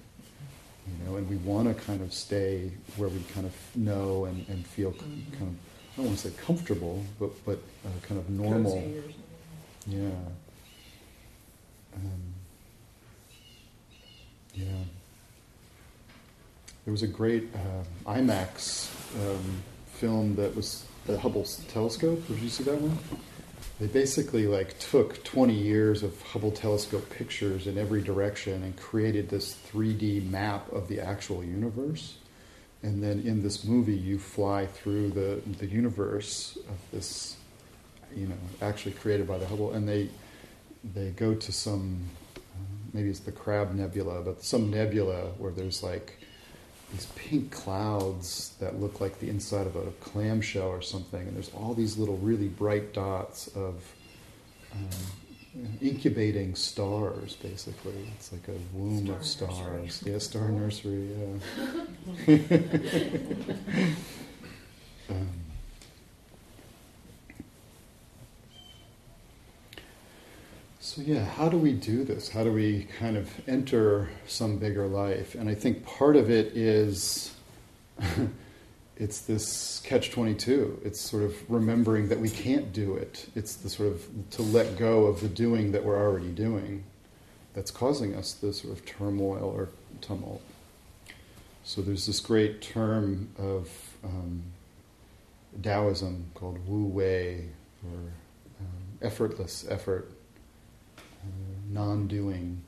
you 0.86 1.04
know, 1.10 1.16
and 1.16 1.28
we 1.28 1.36
want 1.36 1.68
to 1.68 1.74
kind 1.84 2.00
of 2.02 2.12
stay 2.12 2.70
where 2.96 3.08
we 3.08 3.20
kind 3.32 3.46
of 3.46 3.54
know 3.74 4.26
and, 4.26 4.46
and 4.48 4.66
feel 4.66 4.92
Mhm. 4.92 5.32
kind 5.32 5.42
of 5.42 5.54
I 5.92 5.96
don't 5.98 6.06
want 6.06 6.18
to 6.18 6.28
say 6.30 6.36
comfortable, 6.44 7.04
but 7.20 7.30
but 7.44 7.58
uh, 7.86 7.88
kind 8.06 8.18
of 8.20 8.28
normal. 8.28 8.72
Cozy 8.72 8.98
or 8.98 9.02
something. 9.02 9.22
Yeah. 9.86 10.10
Um, 11.96 12.34
yeah. 14.54 14.64
There 16.84 16.92
was 16.92 17.02
a 17.02 17.06
great 17.06 17.48
uh, 17.54 18.10
IMAX 18.10 18.90
um, 19.24 19.62
film 19.94 20.34
that 20.36 20.54
was 20.54 20.84
the 21.06 21.16
Hubble 21.18 21.44
telescope. 21.68 22.26
Did 22.28 22.40
you 22.40 22.48
see 22.48 22.64
that 22.64 22.80
one? 22.80 22.98
They 23.80 23.86
basically 23.86 24.46
like 24.46 24.78
took 24.78 25.24
20 25.24 25.52
years 25.52 26.02
of 26.02 26.20
Hubble 26.22 26.52
telescope 26.52 27.10
pictures 27.10 27.66
in 27.66 27.76
every 27.76 28.02
direction 28.02 28.62
and 28.62 28.76
created 28.76 29.28
this 29.28 29.56
3D 29.72 30.30
map 30.30 30.70
of 30.72 30.86
the 30.88 31.00
actual 31.00 31.42
universe. 31.42 32.18
And 32.82 33.02
then 33.02 33.20
in 33.20 33.42
this 33.42 33.64
movie, 33.64 33.96
you 33.96 34.18
fly 34.18 34.66
through 34.66 35.10
the 35.10 35.40
the 35.58 35.66
universe 35.66 36.56
of 36.68 36.76
this, 36.92 37.36
you 38.14 38.26
know, 38.26 38.36
actually 38.60 38.92
created 38.92 39.26
by 39.26 39.38
the 39.38 39.46
Hubble, 39.46 39.72
and 39.72 39.88
they 39.88 40.10
they 40.94 41.10
go 41.10 41.34
to 41.34 41.52
some 41.52 42.10
maybe 42.92 43.08
it's 43.08 43.20
the 43.20 43.32
Crab 43.32 43.74
Nebula, 43.74 44.22
but 44.22 44.44
some 44.44 44.70
nebula 44.70 45.32
where 45.38 45.50
there's 45.50 45.82
like 45.82 46.20
these 46.94 47.06
pink 47.16 47.50
clouds 47.50 48.54
that 48.60 48.80
look 48.80 49.00
like 49.00 49.18
the 49.18 49.28
inside 49.28 49.66
of 49.66 49.74
a 49.74 49.90
clamshell 50.00 50.68
or 50.68 50.80
something, 50.80 51.20
and 51.26 51.34
there's 51.34 51.50
all 51.54 51.74
these 51.74 51.98
little 51.98 52.16
really 52.18 52.46
bright 52.48 52.92
dots 52.92 53.48
of 53.48 53.92
um, 54.72 54.88
incubating 55.80 56.54
stars. 56.54 57.34
Basically, 57.36 58.08
it's 58.16 58.30
like 58.32 58.46
a 58.48 58.76
womb 58.76 59.10
of 59.10 59.24
Star 59.26 59.48
nursery. 59.48 59.88
stars. 59.88 60.02
Yeah, 60.06 60.18
star 60.18 60.48
nursery. 60.50 61.08
Yeah. 62.28 62.36
um, 65.10 65.43
So, 70.94 71.02
yeah, 71.02 71.24
how 71.24 71.48
do 71.48 71.58
we 71.58 71.72
do 71.72 72.04
this? 72.04 72.28
How 72.28 72.44
do 72.44 72.52
we 72.52 72.86
kind 73.00 73.16
of 73.16 73.28
enter 73.48 74.10
some 74.28 74.58
bigger 74.58 74.86
life? 74.86 75.34
And 75.34 75.48
I 75.48 75.54
think 75.56 75.84
part 75.84 76.14
of 76.14 76.30
it 76.30 76.56
is 76.56 77.34
it's 78.96 79.22
this 79.22 79.82
catch 79.84 80.12
22. 80.12 80.82
It's 80.84 81.00
sort 81.00 81.24
of 81.24 81.50
remembering 81.50 82.10
that 82.10 82.20
we 82.20 82.30
can't 82.30 82.72
do 82.72 82.94
it. 82.94 83.28
It's 83.34 83.56
the 83.56 83.68
sort 83.68 83.88
of 83.88 84.06
to 84.30 84.42
let 84.42 84.78
go 84.78 85.06
of 85.06 85.20
the 85.20 85.26
doing 85.26 85.72
that 85.72 85.84
we're 85.84 86.00
already 86.00 86.30
doing 86.30 86.84
that's 87.54 87.72
causing 87.72 88.14
us 88.14 88.34
this 88.34 88.60
sort 88.60 88.72
of 88.72 88.86
turmoil 88.86 89.52
or 89.52 89.70
tumult. 90.00 90.42
So, 91.64 91.82
there's 91.82 92.06
this 92.06 92.20
great 92.20 92.62
term 92.62 93.30
of 93.36 93.68
um, 94.04 94.44
Taoism 95.60 96.30
called 96.34 96.64
Wu 96.68 96.84
Wei, 96.84 97.48
or 97.82 97.98
um, 98.60 98.98
effortless 99.02 99.66
effort 99.68 100.13
uh, 101.24 101.72
non-doing. 101.72 102.62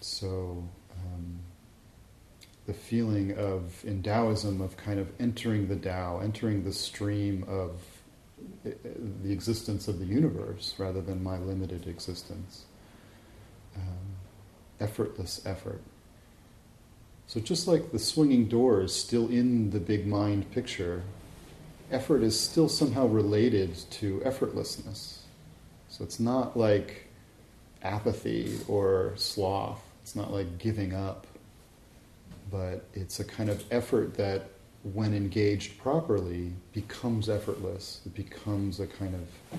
So 0.00 0.62
um, 0.92 1.38
the 2.66 2.74
feeling 2.74 3.36
of 3.36 3.84
in 3.84 4.02
Taoism 4.02 4.60
of 4.60 4.76
kind 4.76 4.98
of 5.00 5.08
entering 5.18 5.68
the 5.68 5.76
Tao, 5.76 6.20
entering 6.20 6.64
the 6.64 6.72
stream 6.72 7.44
of 7.48 7.80
uh, 8.66 8.70
the 9.22 9.32
existence 9.32 9.88
of 9.88 9.98
the 9.98 10.06
universe 10.06 10.74
rather 10.78 11.00
than 11.00 11.22
my 11.22 11.38
limited 11.38 11.86
existence. 11.86 12.64
Um, 13.76 14.16
effortless 14.80 15.40
effort. 15.46 15.80
So 17.26 17.40
just 17.40 17.66
like 17.66 17.90
the 17.90 17.98
swinging 17.98 18.48
door 18.48 18.82
is 18.82 18.94
still 18.94 19.28
in 19.28 19.70
the 19.70 19.80
big 19.80 20.06
mind 20.06 20.50
picture, 20.52 21.02
effort 21.90 22.22
is 22.22 22.38
still 22.38 22.68
somehow 22.68 23.06
related 23.06 23.74
to 23.92 24.20
effortlessness. 24.20 25.18
So 25.88 26.04
it's 26.04 26.20
not 26.20 26.56
like 26.56 27.08
apathy 27.84 28.58
or 28.66 29.12
sloth. 29.16 29.80
It's 30.02 30.16
not 30.16 30.32
like 30.32 30.58
giving 30.58 30.94
up. 30.94 31.26
But 32.50 32.84
it's 32.94 33.20
a 33.20 33.24
kind 33.24 33.50
of 33.50 33.64
effort 33.70 34.14
that, 34.14 34.50
when 34.92 35.14
engaged 35.14 35.78
properly, 35.78 36.52
becomes 36.72 37.28
effortless. 37.28 38.00
It 38.04 38.14
becomes 38.14 38.80
a 38.80 38.86
kind 38.86 39.14
of 39.14 39.58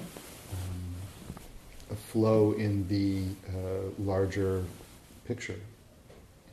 um, 0.54 0.96
a 1.92 1.96
flow 1.96 2.54
in 2.54 2.88
the 2.88 3.24
uh, 3.50 3.90
larger 4.00 4.64
picture. 5.26 5.60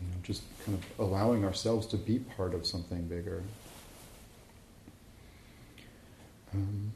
You 0.01 0.09
know, 0.09 0.17
just 0.23 0.43
kind 0.65 0.77
of 0.79 1.07
allowing 1.07 1.45
ourselves 1.45 1.87
to 1.89 1.97
be 1.97 2.19
part 2.19 2.55
of 2.55 2.67
something 2.67 3.03
bigger. 3.03 3.43
Um, 6.55 6.93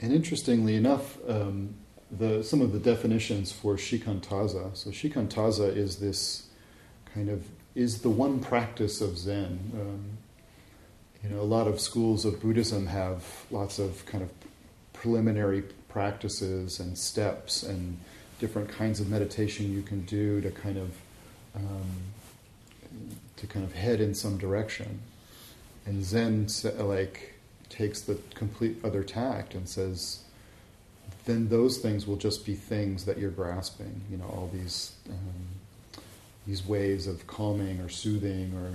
and 0.00 0.12
interestingly 0.12 0.76
enough, 0.76 1.18
um, 1.28 1.74
the, 2.10 2.42
some 2.42 2.60
of 2.60 2.72
the 2.72 2.78
definitions 2.78 3.52
for 3.52 3.76
shikantaza. 3.76 4.76
So 4.76 4.90
shikantaza 4.90 5.76
is 5.76 5.96
this 5.96 6.48
kind 7.14 7.28
of 7.28 7.46
is 7.74 8.00
the 8.00 8.10
one 8.10 8.40
practice 8.40 9.00
of 9.00 9.18
Zen. 9.18 9.72
Um, 9.74 10.18
you 11.22 11.30
know, 11.30 11.40
a 11.40 11.44
lot 11.44 11.66
of 11.66 11.80
schools 11.80 12.24
of 12.24 12.40
Buddhism 12.40 12.86
have 12.86 13.24
lots 13.50 13.78
of 13.78 14.04
kind 14.06 14.22
of 14.22 14.30
preliminary 14.92 15.62
practices 15.88 16.80
and 16.80 16.96
steps 16.96 17.62
and 17.62 17.98
different 18.38 18.68
kinds 18.68 19.00
of 19.00 19.08
meditation 19.08 19.72
you 19.72 19.82
can 19.82 20.04
do 20.04 20.40
to 20.40 20.50
kind 20.50 20.78
of 20.78 20.90
um, 21.56 21.90
to 23.36 23.46
kind 23.46 23.64
of 23.64 23.74
head 23.74 24.00
in 24.00 24.14
some 24.14 24.38
direction. 24.38 25.00
And 25.86 26.04
Zen 26.04 26.48
like 26.78 27.34
takes 27.68 28.00
the 28.00 28.18
complete 28.34 28.78
other 28.84 29.02
tact 29.02 29.54
and 29.54 29.68
says, 29.68 30.20
then 31.28 31.48
those 31.50 31.76
things 31.76 32.06
will 32.06 32.16
just 32.16 32.46
be 32.46 32.54
things 32.54 33.04
that 33.04 33.18
you're 33.18 33.30
grasping. 33.30 34.00
You 34.10 34.16
know, 34.16 34.24
all 34.24 34.50
these 34.52 34.92
um, 35.10 35.46
these 36.46 36.66
ways 36.66 37.06
of 37.06 37.26
calming 37.26 37.80
or 37.80 37.90
soothing, 37.90 38.54
or 38.56 38.70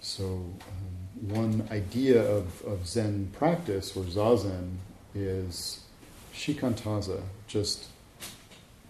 so. 0.00 0.24
Um, 0.24 1.28
one 1.28 1.68
idea 1.70 2.22
of, 2.22 2.62
of 2.64 2.86
Zen 2.86 3.30
practice 3.38 3.96
or 3.96 4.04
zazen 4.04 4.76
is 5.14 5.80
shikantaza, 6.34 7.22
just 7.46 7.86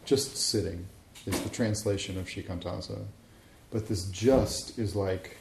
just 0.05 0.37
sitting 0.37 0.87
is 1.27 1.41
the 1.41 1.49
translation 1.49 2.19
of 2.19 2.27
shikantaza. 2.27 3.05
But 3.71 3.89
this 3.89 4.05
just 4.11 4.79
is 4.79 4.95
like 4.95 5.37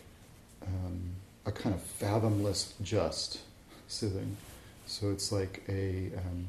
um, 0.64 1.12
a 1.46 1.52
kind 1.52 1.76
of 1.76 1.82
fathomless 1.82 2.74
just 2.82 3.40
sitting. 3.88 4.36
So 4.88 5.12
it's 5.12 5.32
like 5.32 5.64
a 5.70 6.12
um, 6.18 6.48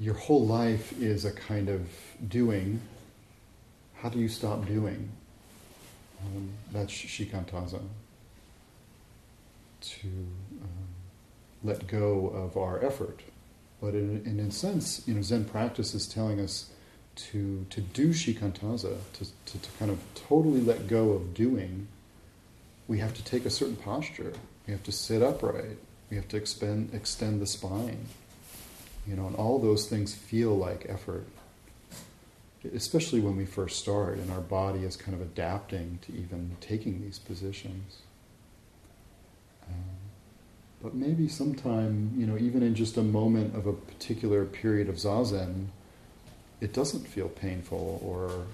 your 0.00 0.14
whole 0.14 0.46
life 0.46 0.98
is 1.00 1.24
a 1.24 1.32
kind 1.32 1.68
of 1.68 1.88
doing. 2.28 2.80
How 3.96 4.08
do 4.08 4.18
you 4.18 4.28
stop 4.28 4.66
doing? 4.66 5.10
Um, 6.22 6.50
that's 6.72 6.92
shikantaza. 6.92 7.80
To 9.80 10.08
um, 10.08 10.88
let 11.62 11.86
go 11.86 12.28
of 12.28 12.56
our 12.56 12.84
effort. 12.84 13.20
But 13.80 13.94
in, 13.94 14.24
in 14.24 14.40
a 14.40 14.50
sense, 14.50 15.06
you 15.06 15.14
know, 15.14 15.22
Zen 15.22 15.44
practice 15.44 15.94
is 15.94 16.06
telling 16.06 16.40
us 16.40 16.70
to, 17.16 17.66
to 17.70 17.80
do 17.80 18.10
shikantaza, 18.10 18.98
to, 19.14 19.24
to, 19.46 19.58
to 19.58 19.70
kind 19.78 19.90
of 19.90 19.98
totally 20.14 20.60
let 20.60 20.88
go 20.88 21.10
of 21.10 21.34
doing. 21.34 21.88
We 22.86 22.98
have 22.98 23.14
to 23.14 23.24
take 23.24 23.44
a 23.44 23.50
certain 23.50 23.76
posture. 23.76 24.32
We 24.66 24.72
have 24.72 24.82
to 24.84 24.92
sit 24.92 25.22
upright. 25.22 25.78
We 26.10 26.16
have 26.16 26.28
to 26.28 26.36
expend, 26.36 26.90
extend 26.94 27.40
the 27.40 27.46
spine. 27.46 28.06
You 29.08 29.16
know, 29.16 29.26
and 29.26 29.36
all 29.36 29.58
those 29.58 29.88
things 29.88 30.14
feel 30.14 30.56
like 30.56 30.86
effort, 30.88 31.26
especially 32.74 33.20
when 33.20 33.36
we 33.36 33.46
first 33.46 33.78
start 33.78 34.18
and 34.18 34.30
our 34.30 34.40
body 34.40 34.80
is 34.80 34.96
kind 34.96 35.14
of 35.14 35.22
adapting 35.22 35.98
to 36.02 36.12
even 36.12 36.56
taking 36.60 37.00
these 37.00 37.18
positions. 37.18 38.02
Um, 39.66 39.74
but 40.82 40.94
maybe 40.94 41.26
sometime, 41.26 42.12
you 42.18 42.26
know, 42.26 42.36
even 42.36 42.62
in 42.62 42.74
just 42.74 42.98
a 42.98 43.02
moment 43.02 43.56
of 43.56 43.66
a 43.66 43.72
particular 43.72 44.44
period 44.44 44.90
of 44.90 44.96
zazen, 44.96 45.68
it 46.60 46.74
doesn't 46.74 47.06
feel 47.06 47.28
painful 47.28 48.00
or 48.04 48.46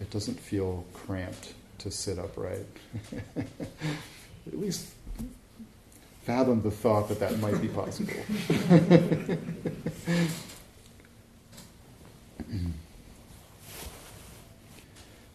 it 0.00 0.10
doesn't 0.10 0.38
feel 0.38 0.84
cramped 0.92 1.54
to 1.78 1.90
sit 1.90 2.18
upright. 2.18 2.66
At 3.36 4.60
least 4.60 4.86
fathom 6.26 6.60
the 6.62 6.70
thought 6.72 7.08
that 7.08 7.20
that 7.20 7.38
might 7.38 7.62
be 7.62 7.68
possible. 7.68 8.12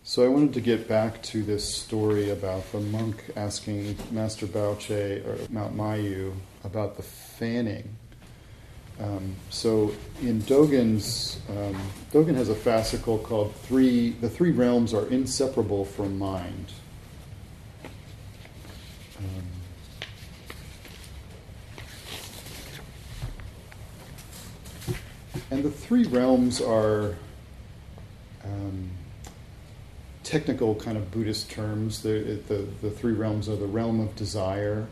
so 0.03 0.25
I 0.25 0.27
wanted 0.27 0.53
to 0.55 0.59
get 0.59 0.89
back 0.89 1.23
to 1.23 1.43
this 1.43 1.73
story 1.73 2.29
about 2.31 2.69
the 2.73 2.81
monk 2.81 3.23
asking 3.37 3.95
Master 4.11 4.45
Baoche 4.45 5.25
or 5.25 5.37
Mount 5.49 5.77
Mayu 5.77 6.33
about 6.65 6.97
the 6.97 7.03
fanning. 7.03 7.95
Um, 8.99 9.37
so 9.49 9.93
in 10.21 10.41
Dogen's, 10.41 11.39
um, 11.49 11.81
Dogen 12.11 12.35
has 12.35 12.49
a 12.49 12.53
fascicle 12.53 13.23
called 13.23 13.55
Three, 13.55 14.09
The 14.09 14.29
Three 14.29 14.51
Realms 14.51 14.93
Are 14.93 15.07
Inseparable 15.07 15.85
from 15.85 16.19
Mind. 16.19 16.73
Um, 19.17 19.60
and 25.51 25.63
the 25.63 25.69
three 25.69 26.05
realms 26.05 26.61
are 26.61 27.15
um, 28.43 28.89
technical 30.23 30.73
kind 30.75 30.97
of 30.97 31.11
Buddhist 31.11 31.51
terms. 31.51 32.01
The, 32.01 32.39
the, 32.47 32.65
the 32.81 32.89
three 32.89 33.11
realms 33.11 33.49
are 33.49 33.57
the 33.57 33.67
realm 33.67 33.99
of 33.99 34.15
desire, 34.15 34.87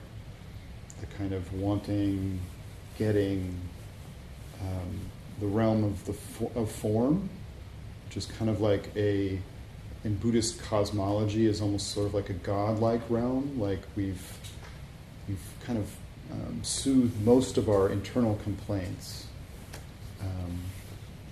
the 0.99 1.05
kind 1.17 1.33
of 1.33 1.51
wanting, 1.53 2.41
getting, 2.97 3.57
um, 4.61 4.99
the 5.39 5.47
realm 5.47 5.85
of 5.85 6.03
the 6.05 6.13
fo- 6.13 6.51
of 6.55 6.69
form, 6.69 7.29
which 8.05 8.17
is 8.17 8.25
kind 8.25 8.51
of 8.51 8.59
like 8.59 8.91
a 8.97 9.39
in 10.03 10.15
Buddhist 10.15 10.61
cosmology 10.61 11.45
is 11.45 11.61
almost 11.61 11.91
sort 11.91 12.07
of 12.07 12.13
like 12.13 12.29
a 12.29 12.33
godlike 12.33 13.01
realm. 13.09 13.57
Like 13.59 13.79
we've 13.95 14.37
we've 15.27 15.39
kind 15.63 15.79
of 15.79 15.95
um, 16.31 16.59
soothed 16.63 17.21
most 17.25 17.57
of 17.57 17.69
our 17.69 17.89
internal 17.89 18.35
complaints, 18.43 19.27
um, 20.21 20.59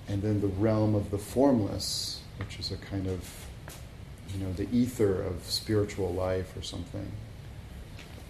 and 0.08 0.22
then 0.22 0.42
the 0.42 0.48
realm 0.48 0.96
of 0.96 1.12
the 1.12 1.18
formless, 1.18 2.22
which 2.40 2.60
is 2.60 2.72
a 2.72 2.78
kind 2.78 3.08
of 3.08 3.48
you 4.34 4.44
know 4.44 4.52
the 4.54 4.68
ether 4.72 5.22
of 5.22 5.44
spiritual 5.44 6.14
life 6.14 6.56
or 6.56 6.62
something. 6.62 7.12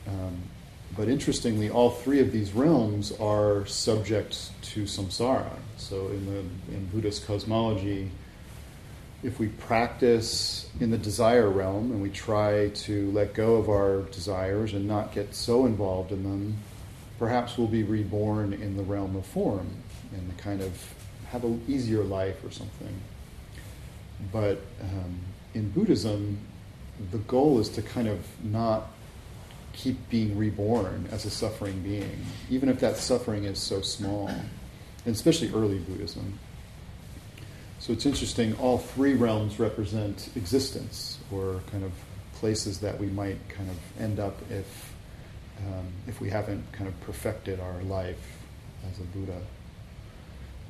Um, 0.08 0.38
but 0.96 1.10
interestingly, 1.10 1.70
all 1.70 1.90
three 1.90 2.20
of 2.20 2.32
these 2.32 2.54
realms 2.54 3.12
are 3.20 3.66
subject 3.66 4.52
to 4.74 4.84
samsara. 4.84 5.52
So 5.78 6.08
in 6.08 6.26
the 6.26 6.40
in 6.76 6.86
Buddhist 6.88 7.26
cosmology, 7.28 8.10
if 9.22 9.40
we 9.40 9.48
practice 9.48 10.70
in 10.80 10.92
the 10.92 10.98
desire 10.98 11.50
realm 11.50 11.92
and 11.92 12.02
we 12.02 12.10
try 12.10 12.70
to 12.70 13.12
let 13.12 13.34
go 13.34 13.56
of 13.56 13.70
our 13.70 14.04
desires 14.12 14.74
and 14.74 14.88
not 14.88 15.12
get 15.12 15.36
so 15.36 15.66
involved 15.66 16.12
in 16.12 16.24
them, 16.24 16.58
perhaps 17.20 17.58
we'll 17.58 17.68
be 17.68 17.84
reborn 17.84 18.54
in 18.54 18.78
the 18.78 18.84
realm 18.84 19.16
of 19.16 19.26
form 19.26 19.84
and 20.14 20.38
kind 20.38 20.62
of 20.62 20.94
have 21.32 21.44
an 21.44 21.64
easier 21.68 22.04
life 22.04 22.44
or 22.44 22.52
something. 22.52 23.02
But 24.32 24.62
um, 24.82 25.20
in 25.54 25.70
Buddhism, 25.70 26.40
the 27.12 27.20
goal 27.20 27.60
is 27.60 27.70
to 27.70 27.82
kind 27.82 28.08
of 28.08 28.20
not 28.44 28.88
keep 29.74 30.10
being 30.10 30.38
reborn 30.38 31.08
as 31.12 31.26
a 31.26 31.30
suffering 31.30 31.82
being, 31.84 32.26
even 32.50 32.68
if 32.68 32.80
that 32.80 32.98
suffering 32.98 33.44
is 33.44 33.60
so 33.60 33.82
small, 33.82 34.28
and 34.28 35.16
especially 35.16 35.50
early 35.54 35.78
Buddhism. 35.78 36.40
So 37.80 37.94
it's 37.94 38.06
interesting, 38.06 38.56
all 38.56 38.80
three 38.80 39.14
realms 39.14 39.60
represent 39.60 40.30
existence 40.36 41.20
or 41.32 41.62
kind 41.72 41.84
of 41.84 41.92
places 42.34 42.80
that 42.80 43.00
we 43.00 43.08
might 43.08 43.38
kind 43.50 43.70
of 43.70 44.02
end 44.02 44.20
up 44.20 44.36
if, 44.50 44.94
um, 45.66 45.88
if 46.08 46.20
we 46.20 46.30
haven't 46.30 46.64
kind 46.72 46.88
of 46.88 47.00
perfected 47.02 47.60
our 47.60 47.82
life 47.84 48.40
as 48.92 49.00
a 49.00 49.04
Buddha. 49.04 49.40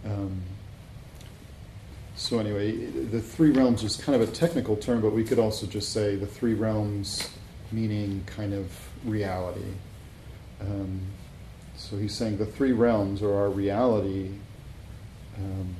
Um, 0.05 0.41
so 2.15 2.39
anyway, 2.39 2.71
the 2.75 3.21
three 3.21 3.51
realms 3.51 3.83
is 3.83 3.95
kind 3.95 4.19
of 4.19 4.27
a 4.27 4.31
technical 4.31 4.75
term, 4.75 5.01
but 5.01 5.13
we 5.13 5.23
could 5.23 5.39
also 5.39 5.67
just 5.67 5.93
say 5.93 6.15
the 6.15 6.25
three 6.25 6.55
realms 6.55 7.29
meaning 7.71 8.23
kind 8.25 8.53
of 8.53 8.71
reality. 9.05 9.73
Um, 10.61 11.01
so 11.75 11.97
he's 11.97 12.15
saying 12.15 12.37
the 12.37 12.45
three 12.45 12.71
realms 12.71 13.21
are 13.21 13.33
our 13.33 13.49
reality. 13.49 14.31
Um, 15.37 15.75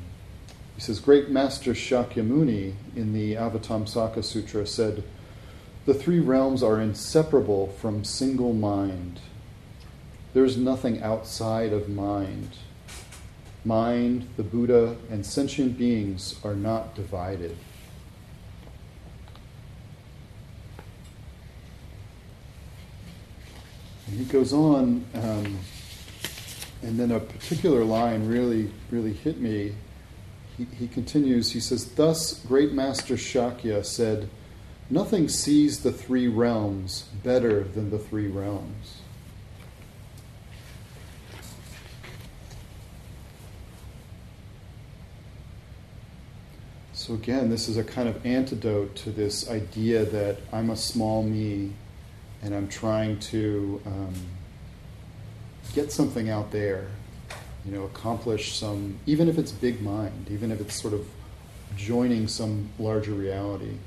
he 0.75 0.81
says, 0.81 0.99
Great 0.99 1.29
Master 1.29 1.73
Shakyamuni 1.73 2.75
in 2.95 3.13
the 3.13 3.33
Avatamsaka 3.33 4.23
Sutra 4.23 4.67
said, 4.67 5.03
The 5.85 5.95
three 5.95 6.19
realms 6.19 6.61
are 6.61 6.79
inseparable 6.79 7.67
from 7.81 8.03
single 8.03 8.53
mind. 8.53 9.19
There 10.35 10.45
is 10.45 10.55
nothing 10.55 11.01
outside 11.01 11.73
of 11.73 11.89
mind. 11.89 12.57
Mind, 13.67 14.29
the 14.37 14.43
Buddha, 14.43 14.95
and 15.11 15.25
sentient 15.25 15.77
beings 15.77 16.39
are 16.41 16.55
not 16.55 16.95
divided. 16.95 17.57
And 24.07 24.17
he 24.17 24.23
goes 24.23 24.53
on, 24.53 25.05
um, 25.15 25.59
and 26.81 26.97
then 26.97 27.11
a 27.11 27.19
particular 27.19 27.83
line 27.83 28.25
really, 28.25 28.71
really 28.89 29.11
hit 29.11 29.41
me. 29.41 29.75
He, 30.57 30.63
he 30.63 30.87
continues, 30.87 31.51
he 31.51 31.59
says, 31.59 31.93
Thus, 31.93 32.39
great 32.45 32.71
master 32.71 33.15
Shakya 33.15 33.85
said, 33.85 34.29
Nothing 34.89 35.27
sees 35.27 35.81
the 35.81 35.91
three 35.91 36.29
realms 36.29 37.09
better 37.21 37.65
than 37.65 37.89
the 37.89 37.99
three 37.99 38.27
realms. 38.27 39.01
So, 47.07 47.13
again, 47.13 47.49
this 47.49 47.69
is 47.69 47.77
a 47.77 47.85
kind 47.85 48.09
of 48.09 48.25
antidote 48.25 48.93
to 48.97 49.11
this 49.11 49.49
idea 49.49 50.03
that 50.03 50.39
I'm 50.51 50.69
a 50.71 50.75
small 50.75 51.23
me 51.23 51.71
and 52.41 52.53
I'm 52.53 52.67
trying 52.67 53.17
to 53.31 53.81
um, 53.85 54.13
get 55.73 55.93
something 55.93 56.29
out 56.29 56.51
there, 56.51 56.89
you 57.63 57.71
know, 57.71 57.85
accomplish 57.85 58.57
some, 58.57 58.99
even 59.05 59.29
if 59.29 59.37
it's 59.37 59.53
big 59.53 59.81
mind, 59.81 60.27
even 60.29 60.51
if 60.51 60.59
it's 60.59 60.81
sort 60.81 60.93
of 60.93 61.07
joining 61.77 62.27
some 62.27 62.71
larger 62.77 63.13
reality. 63.13 63.77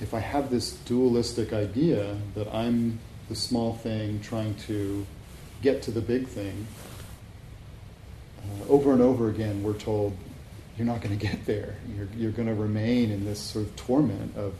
If 0.00 0.12
I 0.12 0.18
have 0.18 0.50
this 0.50 0.72
dualistic 0.72 1.52
idea 1.52 2.16
that 2.34 2.52
I'm 2.52 2.98
the 3.28 3.36
small 3.36 3.74
thing 3.74 4.18
trying 4.20 4.56
to 4.66 5.06
get 5.62 5.80
to 5.82 5.92
the 5.92 6.00
big 6.00 6.26
thing, 6.26 6.66
uh, 8.42 8.68
over 8.68 8.92
and 8.92 9.00
over 9.00 9.28
again, 9.28 9.62
we're 9.62 9.78
told 9.78 10.16
you're 10.78 10.86
not 10.86 11.00
going 11.00 11.18
to 11.18 11.26
get 11.26 11.44
there. 11.44 11.76
You're, 11.96 12.08
you're 12.16 12.30
going 12.30 12.46
to 12.46 12.54
remain 12.54 13.10
in 13.10 13.24
this 13.24 13.40
sort 13.40 13.66
of 13.66 13.74
torment 13.74 14.36
of 14.36 14.54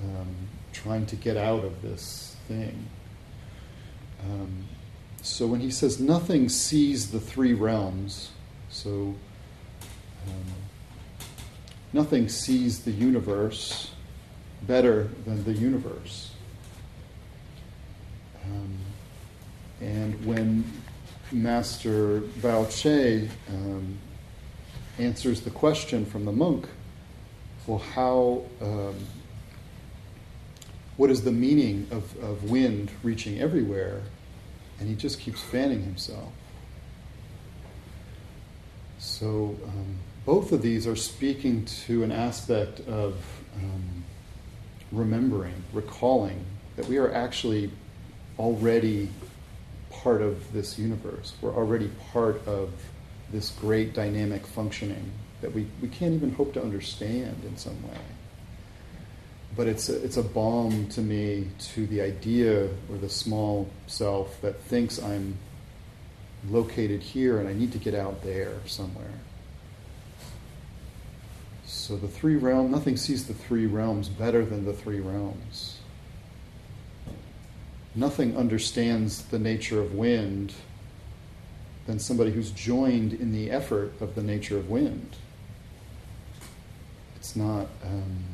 um, 0.00 0.34
trying 0.72 1.04
to 1.06 1.16
get 1.16 1.36
out 1.36 1.62
of 1.62 1.82
this 1.82 2.36
thing. 2.48 2.86
Um, 4.24 4.64
so 5.20 5.46
when 5.46 5.60
he 5.60 5.70
says 5.70 6.00
nothing 6.00 6.48
sees 6.48 7.10
the 7.10 7.20
three 7.20 7.52
realms, 7.52 8.30
so 8.70 9.14
um, 10.26 10.52
nothing 11.92 12.28
sees 12.28 12.82
the 12.84 12.90
universe 12.90 13.90
better 14.62 15.10
than 15.26 15.44
the 15.44 15.52
universe. 15.52 16.30
Um, 18.44 18.78
and 19.80 20.24
when 20.24 20.64
Master 21.30 22.20
Bao 22.40 22.70
Che 22.70 23.28
um, 23.48 23.98
answers 24.98 25.42
the 25.42 25.50
question 25.50 26.04
from 26.04 26.24
the 26.24 26.32
monk, 26.32 26.66
well, 27.66 27.78
how, 27.78 28.44
um, 28.60 28.94
what 30.96 31.10
is 31.10 31.22
the 31.22 31.32
meaning 31.32 31.86
of, 31.90 32.16
of 32.22 32.50
wind 32.50 32.90
reaching 33.02 33.40
everywhere? 33.40 34.02
And 34.78 34.88
he 34.88 34.94
just 34.94 35.20
keeps 35.20 35.40
fanning 35.40 35.82
himself. 35.82 36.32
So, 38.98 39.56
um, 39.64 39.98
both 40.24 40.52
of 40.52 40.62
these 40.62 40.86
are 40.86 40.96
speaking 40.96 41.64
to 41.86 42.04
an 42.04 42.12
aspect 42.12 42.80
of 42.80 43.14
um, 43.56 44.04
remembering, 44.92 45.64
recalling 45.72 46.44
that 46.76 46.86
we 46.86 46.98
are 46.98 47.12
actually 47.12 47.70
already 48.38 49.08
part 49.90 50.22
of 50.22 50.52
this 50.52 50.78
universe. 50.78 51.34
We're 51.40 51.54
already 51.54 51.90
part 52.12 52.46
of 52.46 52.70
this 53.32 53.50
great 53.50 53.94
dynamic 53.94 54.46
functioning 54.46 55.10
that 55.40 55.52
we, 55.52 55.66
we 55.80 55.88
can't 55.88 56.14
even 56.14 56.32
hope 56.32 56.52
to 56.54 56.62
understand 56.62 57.42
in 57.44 57.56
some 57.56 57.82
way. 57.82 57.98
But 59.56 59.66
it's 59.66 59.88
a, 59.88 60.02
it's 60.02 60.16
a 60.16 60.22
balm 60.22 60.88
to 60.90 61.00
me 61.00 61.48
to 61.74 61.86
the 61.86 62.00
idea 62.00 62.68
or 62.90 62.96
the 63.00 63.08
small 63.08 63.68
self 63.86 64.40
that 64.42 64.60
thinks 64.60 65.02
I'm 65.02 65.36
located 66.48 67.02
here 67.02 67.38
and 67.38 67.48
I 67.48 67.52
need 67.52 67.72
to 67.72 67.78
get 67.78 67.94
out 67.94 68.22
there 68.22 68.54
somewhere. 68.66 69.20
So 71.66 71.96
the 71.96 72.08
three 72.08 72.36
realms, 72.36 72.70
nothing 72.70 72.96
sees 72.96 73.26
the 73.26 73.34
three 73.34 73.66
realms 73.66 74.08
better 74.08 74.44
than 74.44 74.64
the 74.64 74.72
three 74.72 75.00
realms. 75.00 75.78
nothing 77.94 78.36
understands 78.36 79.22
the 79.24 79.38
nature 79.38 79.80
of 79.80 79.94
wind 79.94 80.54
than 81.86 81.98
somebody 81.98 82.30
who's 82.30 82.50
joined 82.50 83.12
in 83.12 83.32
the 83.32 83.50
effort 83.50 83.92
of 84.00 84.14
the 84.14 84.22
nature 84.22 84.56
of 84.56 84.70
wind. 84.70 85.16
It's 87.16 87.36
not. 87.36 87.66
Um, 87.84 88.24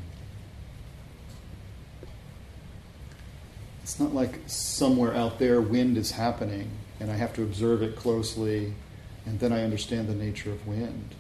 it's 3.83 3.99
not 3.99 4.15
like 4.15 4.39
somewhere 4.47 5.15
out 5.15 5.39
there 5.39 5.63
wind 5.63 5.97
is 5.97 6.11
happening 6.11 6.71
and 7.01 7.11
I 7.11 7.15
have 7.15 7.33
to 7.35 7.43
observe 7.43 7.83
it 7.83 7.97
closely 7.97 8.75
and 9.25 9.41
then 9.41 9.51
I 9.51 9.63
understand 9.63 10.09
the 10.09 10.15
nature 10.15 10.53
of 10.53 10.67
wind. 10.67 11.15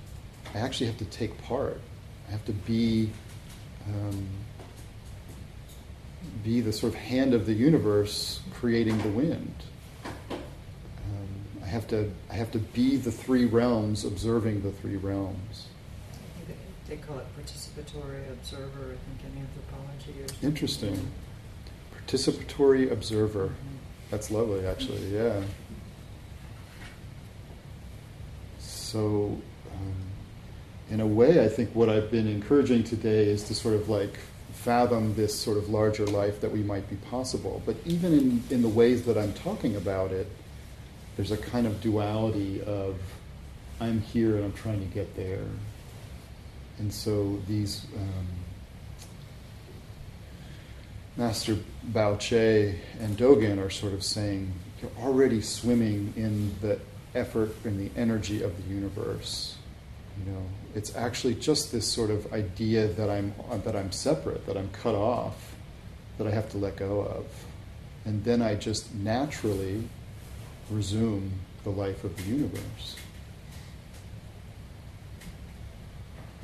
I 0.55 0.59
actually 0.59 0.87
have 0.87 0.99
to 0.99 1.07
take 1.07 1.43
part. 1.43 1.81
I 2.29 2.31
have 2.31 2.45
to 2.45 2.53
be 2.53 3.11
um, 3.87 4.27
be 6.45 6.61
the 6.61 6.73
sort 6.73 6.93
of 6.93 6.99
hand 6.99 7.33
of 7.33 7.47
the 7.47 7.55
universe 7.55 8.41
creating 8.53 8.99
the 8.99 9.09
wind. 9.09 9.55
I 11.69 11.71
have 11.71 11.87
to 11.89 12.11
I 12.31 12.35
have 12.35 12.51
to 12.53 12.59
be 12.59 12.97
the 12.97 13.13
three 13.13 13.45
realms, 13.45 14.07
observing 14.07 14.63
the 14.63 14.73
three 14.73 14.97
realms. 14.97 15.67
They 16.89 16.97
call 16.97 17.19
it 17.19 17.27
participatory 17.39 18.33
observer, 18.33 18.95
I 18.95 19.21
think, 19.21 19.35
in 19.35 19.43
anthropology. 19.43 20.23
Or 20.23 20.47
Interesting. 20.47 21.11
Participatory 22.07 22.91
observer. 22.91 23.49
Mm-hmm. 23.49 23.77
That's 24.11 24.31
lovely, 24.31 24.67
actually. 24.67 25.15
Yeah. 25.15 25.43
So, 28.59 29.39
um, 29.75 29.95
in 30.89 31.03
a 31.03 31.07
way, 31.07 31.45
I 31.45 31.49
think 31.49 31.75
what 31.75 31.91
I've 31.91 32.11
been 32.11 32.29
encouraging 32.29 32.85
today 32.85 33.27
is 33.27 33.43
to 33.45 33.55
sort 33.55 33.75
of 33.75 33.91
like 33.91 34.19
fathom 34.55 35.15
this 35.17 35.39
sort 35.39 35.59
of 35.59 35.69
larger 35.69 36.07
life 36.07 36.41
that 36.41 36.51
we 36.51 36.63
might 36.63 36.89
be 36.89 36.97
possible. 36.97 37.61
But 37.67 37.77
even 37.85 38.15
in, 38.15 38.43
in 38.49 38.63
the 38.63 38.69
ways 38.71 39.05
that 39.05 39.19
I'm 39.19 39.35
talking 39.35 39.77
about 39.77 40.13
it, 40.13 40.29
there's 41.19 41.33
a 41.33 41.37
kind 41.37 41.67
of 41.67 41.81
duality 41.81 42.63
of 42.63 42.97
I'm 43.81 44.01
here 44.01 44.37
and 44.37 44.45
I'm 44.45 44.53
trying 44.53 44.79
to 44.79 44.95
get 44.95 45.17
there. 45.17 45.45
And 46.79 46.95
so 46.95 47.43
these 47.49 47.85
um, 47.97 48.27
Master 51.17 51.57
Bao 51.91 52.21
Che 52.21 52.79
and 53.01 53.19
Dogen 53.19 53.59
are 53.59 53.69
sort 53.69 53.95
of 53.95 54.05
saying 54.05 54.53
you're 54.81 54.93
already 55.05 55.41
swimming 55.41 56.15
in 56.15 56.55
the 56.61 56.79
effort 57.17 57.53
and 57.65 57.81
the 57.81 57.91
energy 58.01 58.45
of 58.45 58.57
the 58.57 58.73
universe. 58.73 59.57
You 60.25 60.33
know, 60.33 60.43
it's 60.77 60.95
actually 60.95 61.35
just 61.35 61.73
this 61.73 61.85
sort 61.85 62.11
of 62.11 62.33
idea 62.33 62.87
that 62.87 63.11
I'm 63.11 63.35
that 63.65 63.75
I'm 63.75 63.91
separate, 63.91 64.47
that 64.47 64.57
I'm 64.57 64.69
cut 64.69 64.95
off, 64.95 65.57
that 66.17 66.29
I 66.29 66.31
have 66.31 66.49
to 66.51 66.59
let 66.59 66.77
go 66.77 67.01
of, 67.01 67.27
and 68.05 68.23
then 68.23 68.41
I 68.41 68.55
just 68.55 68.95
naturally 68.95 69.83
resume 70.71 71.33
the 71.65 71.71
life 71.71 72.05
of 72.05 72.17
the 72.17 72.23
universe. 72.25 72.97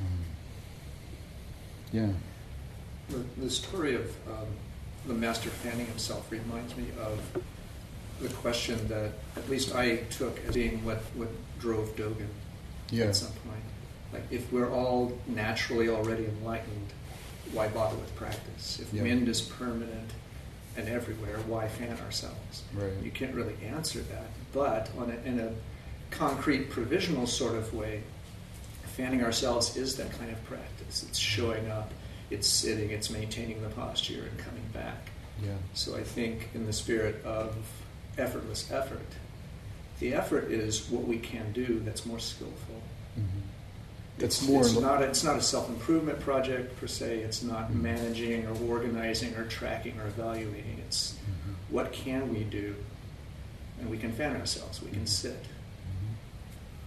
Um, 0.01 0.25
yeah. 1.91 2.09
The, 3.09 3.23
the 3.41 3.49
story 3.49 3.95
of 3.95 4.09
um, 4.27 4.47
the 5.07 5.13
master 5.13 5.49
fanning 5.49 5.85
himself 5.85 6.31
reminds 6.31 6.75
me 6.75 6.85
of 6.99 7.19
the 8.19 8.29
question 8.29 8.87
that 8.87 9.11
at 9.35 9.49
least 9.49 9.75
I 9.75 9.97
took 10.09 10.39
as 10.47 10.55
being 10.55 10.83
what, 10.83 10.97
what 11.15 11.29
drove 11.59 11.95
Dogen 11.95 12.27
Yeah. 12.89 13.05
at 13.05 13.15
some 13.15 13.31
point. 13.31 13.61
Like, 14.13 14.23
if 14.31 14.51
we're 14.51 14.71
all 14.71 15.17
naturally 15.27 15.89
already 15.89 16.25
enlightened, 16.25 16.93
why 17.51 17.67
bother 17.67 17.95
with 17.97 18.15
practice? 18.15 18.79
If 18.81 18.93
Yeah. 18.93 19.03
wind 19.03 19.27
is 19.27 19.41
permanent 19.41 20.11
and 20.77 20.89
everywhere, 20.89 21.37
why 21.47 21.67
fan 21.67 21.97
ourselves? 22.05 22.63
Right. 22.73 22.91
You 23.03 23.11
can't 23.11 23.33
really 23.33 23.55
answer 23.65 23.99
that. 23.99 24.27
But 24.53 24.89
on 24.97 25.11
a, 25.11 25.27
in 25.27 25.39
a 25.39 25.51
concrete, 26.11 26.69
provisional 26.69 27.27
sort 27.27 27.55
of 27.55 27.73
way, 27.73 28.03
fanning 28.95 29.23
ourselves 29.23 29.75
is 29.75 29.95
that 29.97 30.11
kind 30.17 30.31
of 30.31 30.43
practice. 30.45 31.03
It's 31.07 31.17
showing 31.17 31.69
up, 31.69 31.91
it's 32.29 32.47
sitting, 32.47 32.91
it's 32.91 33.09
maintaining 33.09 33.61
the 33.61 33.69
posture 33.69 34.27
and 34.29 34.37
coming 34.39 34.65
back. 34.73 35.09
Yeah. 35.43 35.51
So 35.73 35.95
I 35.95 36.03
think 36.03 36.49
in 36.53 36.65
the 36.65 36.73
spirit 36.73 37.23
of 37.25 37.55
effortless 38.17 38.71
effort, 38.71 39.05
the 39.99 40.13
effort 40.13 40.51
is 40.51 40.89
what 40.89 41.05
we 41.05 41.17
can 41.17 41.51
do 41.51 41.81
that's 41.85 42.05
more 42.05 42.19
skillful. 42.19 42.81
Mm-hmm. 43.19 43.39
It's, 44.19 44.47
more. 44.47 44.61
it's 44.61 44.73
not 44.79 45.01
a, 45.01 45.05
it's 45.05 45.23
not 45.23 45.35
a 45.35 45.41
self 45.41 45.67
improvement 45.69 46.19
project 46.21 46.79
per 46.79 46.87
se. 46.87 47.19
It's 47.19 47.43
not 47.43 47.69
Mhm. 47.69 47.81
managing 47.81 48.45
or 48.47 48.55
organizing 48.69 49.35
or 49.35 49.45
tracking 49.45 49.99
or 49.99 50.07
evaluating. 50.07 50.79
It's 50.87 51.13
Mhm. 51.15 51.55
what 51.69 51.91
can 51.91 52.33
we 52.33 52.43
do, 52.45 52.75
and 53.79 53.89
we 53.89 53.97
can 53.97 54.13
fan 54.13 54.35
ourselves. 54.37 54.81
We 54.81 54.89
can 54.91 55.01
Mhm. 55.03 55.07
sit, 55.09 55.45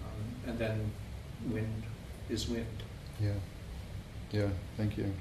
um, 0.04 0.50
and 0.50 0.58
then 0.58 0.90
wind 1.50 1.82
is 2.30 2.48
wind. 2.48 2.82
Yeah. 3.20 3.32
Yeah, 4.32 4.48
thank 4.76 4.96
you. 4.96 5.12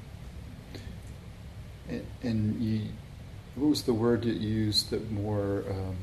And, 1.89 2.05
and 2.23 2.61
you, 2.61 2.87
what 3.55 3.67
was 3.69 3.83
the 3.83 3.93
word 3.93 4.21
that 4.23 4.35
you 4.35 4.49
used 4.49 4.89
that 4.91 5.09
more 5.11 5.63
um, 5.69 5.95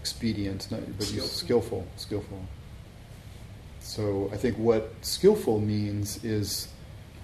expedient, 0.00 0.70
not, 0.70 0.80
but 0.96 1.06
Skillful. 1.06 1.28
skillful, 1.28 1.86
skillful. 1.96 2.38
So 3.84 4.30
I 4.32 4.36
think 4.38 4.56
what 4.56 4.92
skillful 5.02 5.60
means 5.60 6.24
is, 6.24 6.68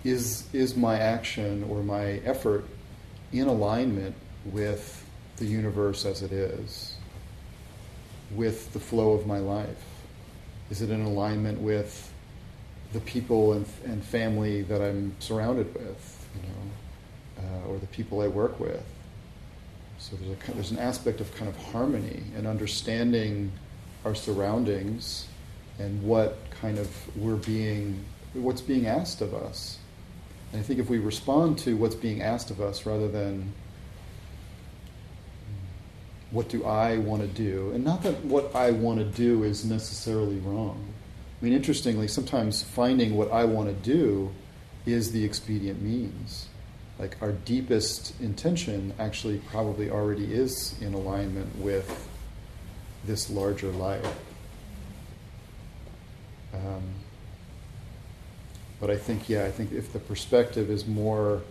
is, 0.04 0.46
is 0.52 0.76
my 0.76 0.98
action 0.98 1.64
or 1.64 1.82
my 1.82 2.20
effort 2.24 2.66
in 3.32 3.48
alignment 3.48 4.14
with 4.44 5.04
the 5.38 5.46
universe 5.46 6.04
as 6.04 6.22
it 6.22 6.32
is, 6.32 6.96
with 8.30 8.72
the 8.74 8.78
flow 8.78 9.12
of 9.12 9.26
my 9.26 9.38
life? 9.38 9.82
Is 10.68 10.82
it 10.82 10.90
in 10.90 11.00
alignment 11.00 11.58
with 11.60 12.12
the 12.92 13.00
people 13.00 13.54
and, 13.54 13.66
and 13.84 14.04
family 14.04 14.62
that 14.62 14.82
I'm 14.82 15.14
surrounded 15.18 15.72
with, 15.74 16.28
you 16.34 16.42
know, 16.42 17.48
uh, 17.48 17.68
or 17.68 17.78
the 17.78 17.86
people 17.86 18.20
I 18.20 18.26
work 18.26 18.60
with. 18.60 18.84
So 19.98 20.16
there's, 20.16 20.48
a, 20.48 20.52
there's 20.52 20.70
an 20.72 20.78
aspect 20.78 21.20
of 21.20 21.34
kind 21.36 21.48
of 21.48 21.56
harmony 21.56 22.22
and 22.36 22.46
understanding 22.46 23.52
our 24.04 24.14
surroundings 24.14 25.26
and 25.80 26.02
what 26.02 26.38
kind 26.60 26.78
of 26.78 26.88
we're 27.16 27.36
being, 27.36 28.04
what's 28.34 28.60
being 28.60 28.86
asked 28.86 29.22
of 29.22 29.34
us. 29.34 29.78
And 30.52 30.60
I 30.60 30.62
think 30.62 30.78
if 30.78 30.90
we 30.90 30.98
respond 30.98 31.58
to 31.60 31.76
what's 31.76 31.94
being 31.94 32.22
asked 32.22 32.50
of 32.50 32.60
us 32.60 32.84
rather 32.84 33.08
than 33.08 33.52
what 36.30 36.48
do 36.48 36.64
I 36.64 36.98
want 36.98 37.22
to 37.22 37.28
do, 37.28 37.72
and 37.72 37.84
not 37.84 38.02
that 38.02 38.24
what 38.24 38.54
I 38.54 38.70
want 38.70 38.98
to 38.98 39.04
do 39.04 39.42
is 39.42 39.64
necessarily 39.64 40.38
wrong. 40.38 40.92
I 41.40 41.44
mean, 41.44 41.54
interestingly, 41.54 42.06
sometimes 42.06 42.62
finding 42.62 43.16
what 43.16 43.32
I 43.32 43.44
want 43.44 43.68
to 43.68 43.74
do 43.74 44.30
is 44.86 45.10
the 45.12 45.24
expedient 45.24 45.80
means. 45.82 46.46
Like 46.98 47.16
our 47.22 47.32
deepest 47.32 48.20
intention 48.20 48.92
actually 48.98 49.38
probably 49.50 49.90
already 49.90 50.32
is 50.32 50.74
in 50.82 50.94
alignment 50.94 51.56
with 51.56 52.08
this 53.06 53.30
larger 53.30 53.70
life. 53.70 54.06
Um, 56.54 56.82
but 58.80 58.90
I 58.90 58.96
think, 58.96 59.28
yeah, 59.28 59.44
I 59.44 59.50
think 59.50 59.72
if 59.72 59.92
the 59.92 59.98
perspective 59.98 60.70
is 60.70 60.86
more, 60.86 61.42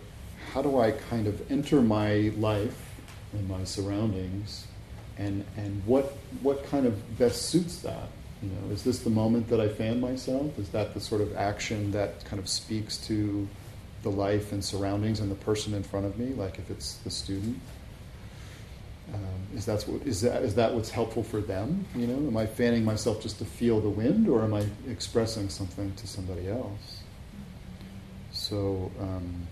how 0.52 0.62
do 0.62 0.80
I 0.80 0.90
kind 0.92 1.26
of 1.26 1.50
enter 1.50 1.80
my 1.80 2.32
life 2.36 2.90
and 3.32 3.48
my 3.48 3.64
surroundings, 3.64 4.66
and 5.16 5.44
and 5.56 5.82
what 5.86 6.16
what 6.42 6.64
kind 6.66 6.86
of 6.86 7.18
best 7.18 7.46
suits 7.46 7.78
that? 7.82 8.08
You 8.42 8.48
know, 8.48 8.72
is 8.72 8.82
this 8.82 9.00
the 9.00 9.10
moment 9.10 9.48
that 9.48 9.60
I 9.60 9.68
fan 9.68 10.00
myself? 10.00 10.58
Is 10.58 10.70
that 10.70 10.94
the 10.94 11.00
sort 11.00 11.20
of 11.20 11.36
action 11.36 11.92
that 11.92 12.24
kind 12.24 12.40
of 12.40 12.48
speaks 12.48 12.96
to 13.08 13.46
the 14.02 14.10
life 14.10 14.50
and 14.52 14.64
surroundings 14.64 15.20
and 15.20 15.30
the 15.30 15.36
person 15.36 15.74
in 15.74 15.82
front 15.82 16.06
of 16.06 16.18
me? 16.18 16.32
Like 16.32 16.58
if 16.58 16.70
it's 16.70 16.94
the 16.96 17.10
student, 17.10 17.60
um, 19.12 19.56
is 19.56 19.66
that 19.66 19.82
what 19.82 20.06
is 20.06 20.20
that 20.22 20.42
is 20.42 20.54
that 20.54 20.74
what's 20.74 20.90
helpful 20.90 21.22
for 21.22 21.40
them? 21.40 21.84
You 21.94 22.06
know, 22.06 22.28
am 22.28 22.36
I 22.36 22.46
fanning 22.46 22.84
myself 22.84 23.22
just 23.22 23.38
to 23.38 23.44
feel 23.44 23.80
the 23.80 23.88
wind, 23.88 24.28
or 24.28 24.42
am 24.42 24.54
I 24.54 24.64
expressing 24.88 25.48
something 25.48 25.94
to 25.94 26.06
somebody 26.06 26.48
else? 26.48 27.02
So. 28.32 28.90
Um, 29.00 29.46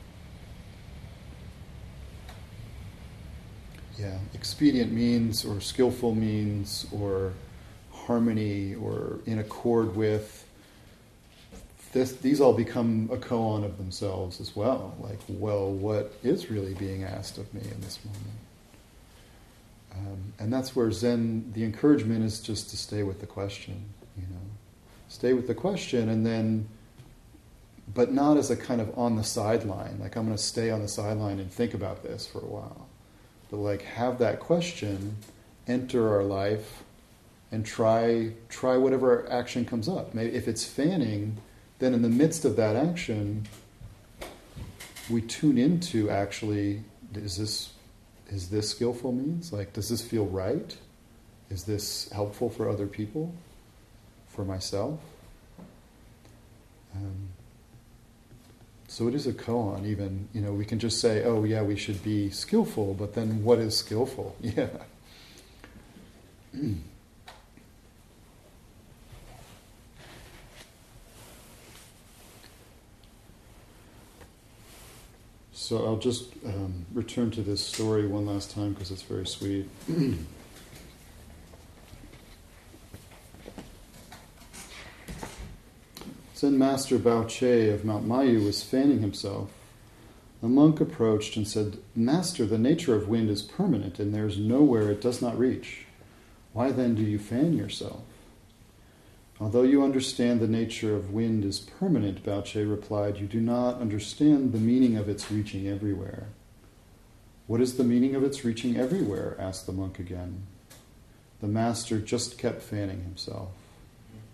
yeah, 3.99 4.17
expedient 4.33 4.93
means, 4.93 5.45
or 5.45 5.61
skillful 5.61 6.15
means, 6.15 6.87
or 6.93 7.33
harmony, 7.93 8.75
or 8.77 9.19
in 9.27 9.39
accord 9.39 9.97
with. 9.97 10.45
This, 11.93 12.13
these 12.13 12.41
all 12.41 12.53
become 12.53 13.09
a 13.11 13.17
koan 13.17 13.65
of 13.65 13.79
themselves 13.79 14.41
as 14.41 14.55
well. 14.55 14.95
Like, 15.01 15.19
well, 15.27 15.71
what 15.71 16.15
is 16.23 16.51
really 16.51 16.75
being 16.75 17.03
asked 17.03 17.39
of 17.39 17.53
me 17.53 17.63
in 17.63 17.81
this 17.81 17.99
moment? 18.05 18.48
Um, 19.99 20.33
and 20.39 20.53
that's 20.53 20.77
where 20.77 20.91
Zen, 20.93 21.53
the 21.55 21.65
encouragement 21.65 22.25
is 22.25 22.41
just 22.41 22.71
to 22.71 22.77
stay 22.77 23.03
with 23.03 23.21
the 23.21 23.27
question, 23.27 23.85
you 24.17 24.23
know. 24.23 24.41
Stay 25.09 25.33
with 25.33 25.47
the 25.47 25.55
question 25.55 26.09
and 26.09 26.25
then, 26.25 26.69
but 27.93 28.13
not 28.13 28.37
as 28.37 28.51
a 28.51 28.57
kind 28.57 28.81
of 28.81 28.97
on 28.99 29.17
the 29.17 29.25
sideline, 29.25 29.99
like 30.01 30.17
I'm 30.17 30.27
going 30.27 30.37
to 30.37 30.43
stay 30.43 30.71
on 30.71 30.83
the 30.83 30.89
sideline 30.89 31.41
and 31.41 31.51
think 31.51 31.75
about 31.75 32.03
this 32.03 32.27
for 32.27 32.41
a 32.41 32.47
while 32.47 32.89
but 33.51 33.59
like 33.59 33.83
have 33.83 34.19
that 34.19 34.41
question 34.41 35.17
enter 35.67 36.09
our 36.09 36.23
life 36.23 36.83
and 37.51 37.65
try 37.65 38.33
try 38.49 38.77
whatever 38.77 39.31
action 39.31 39.65
comes 39.65 39.89
up. 39.89 40.15
Maybe 40.15 40.35
if 40.35 40.49
it's 40.49 40.65
fanning, 40.65 41.39
then 41.79 41.95
in 41.95 42.03
the 42.03 42.09
midst 42.09 42.45
of 42.45 42.57
that 42.57 42.77
action, 42.77 43.47
we 45.09 45.23
tune 45.23 45.57
into 45.57 46.11
actually 46.11 46.83
is 47.15 47.39
this 47.39 47.73
is 48.29 48.51
this 48.51 48.71
skillful 48.71 49.13
means? 49.13 49.53
Like 49.53 49.73
does 49.73 49.89
this 49.89 50.03
feel 50.03 50.27
right? 50.27 50.77
Is 51.51 51.65
this 51.65 52.11
helpful 52.11 52.51
for 52.51 52.69
other 52.69 52.87
people? 52.87 53.35
For 54.29 54.45
myself? 54.45 55.01
Um, 56.95 57.31
so 58.89 59.07
it 59.07 59.15
is 59.15 59.27
a 59.27 59.33
koan, 59.33 59.87
even, 59.87 60.29
you 60.33 60.41
know, 60.41 60.53
we 60.53 60.65
can 60.65 60.79
just 60.79 61.01
say, 61.01 61.23
oh, 61.25 61.45
yeah, 61.45 61.63
we 61.63 61.77
should 61.77 62.03
be 62.03 62.31
skillful, 62.31 62.95
but 62.95 63.15
then 63.15 63.45
what 63.45 63.59
is 63.59 63.77
skillful? 63.77 64.35
Yeah. 64.43 64.69
so 75.69 75.85
I'll 75.85 75.99
just 75.99 76.33
um, 76.47 76.87
return 76.95 77.31
to 77.33 77.43
this 77.43 77.63
story 77.63 78.07
one 78.07 78.25
last 78.25 78.51
time 78.53 78.73
because 78.73 78.91
it's 78.91 79.03
very 79.03 79.27
sweet. 79.27 79.69
Zen 86.35 86.57
Master 86.57 86.99
Bao 86.99 87.29
Che 87.29 87.69
of 87.69 87.85
Mount 87.85 88.09
Mayu 88.09 88.43
was 88.47 88.63
fanning 88.63 89.03
himself. 89.03 89.51
A 90.43 90.47
monk 90.47 90.81
approached 90.81 91.37
and 91.37 91.47
said, 91.47 91.77
Master, 91.95 92.47
the 92.47 92.57
nature 92.57 92.95
of 92.95 93.11
wind 93.11 93.29
is 93.29 93.43
permanent 93.43 93.99
and 93.99 94.15
there 94.15 94.27
is 94.27 94.39
nowhere 94.39 94.91
it 94.91 95.03
does 95.03 95.21
not 95.21 95.39
reach. 95.39 95.85
Why 96.55 96.71
then 96.73 96.95
do 96.95 97.03
you 97.03 97.19
fan 97.19 97.53
yourself? 97.53 98.01
Although 99.41 99.63
you 99.63 99.85
understand 99.85 100.41
the 100.41 100.49
nature 100.49 100.97
of 100.97 101.13
wind 101.13 101.45
is 101.45 101.61
permanent, 101.61 102.25
Bao 102.25 102.45
Che 102.45 102.65
replied, 102.65 103.19
you 103.19 103.27
do 103.27 103.41
not 103.41 103.81
understand 103.81 104.53
the 104.53 104.59
meaning 104.59 104.97
of 104.97 105.09
its 105.09 105.31
reaching 105.31 105.69
everywhere. 105.69 106.27
What 107.47 107.61
is 107.61 107.77
the 107.77 107.85
meaning 107.85 108.17
of 108.17 108.25
its 108.25 108.45
reaching 108.45 108.77
everywhere? 108.77 109.37
asked 109.39 109.67
the 109.67 109.73
monk 109.73 110.01
again. 110.01 110.43
The 111.41 111.47
master 111.47 112.01
just 112.01 112.37
kept 112.37 112.63
fanning 112.63 113.05
himself. 113.05 113.51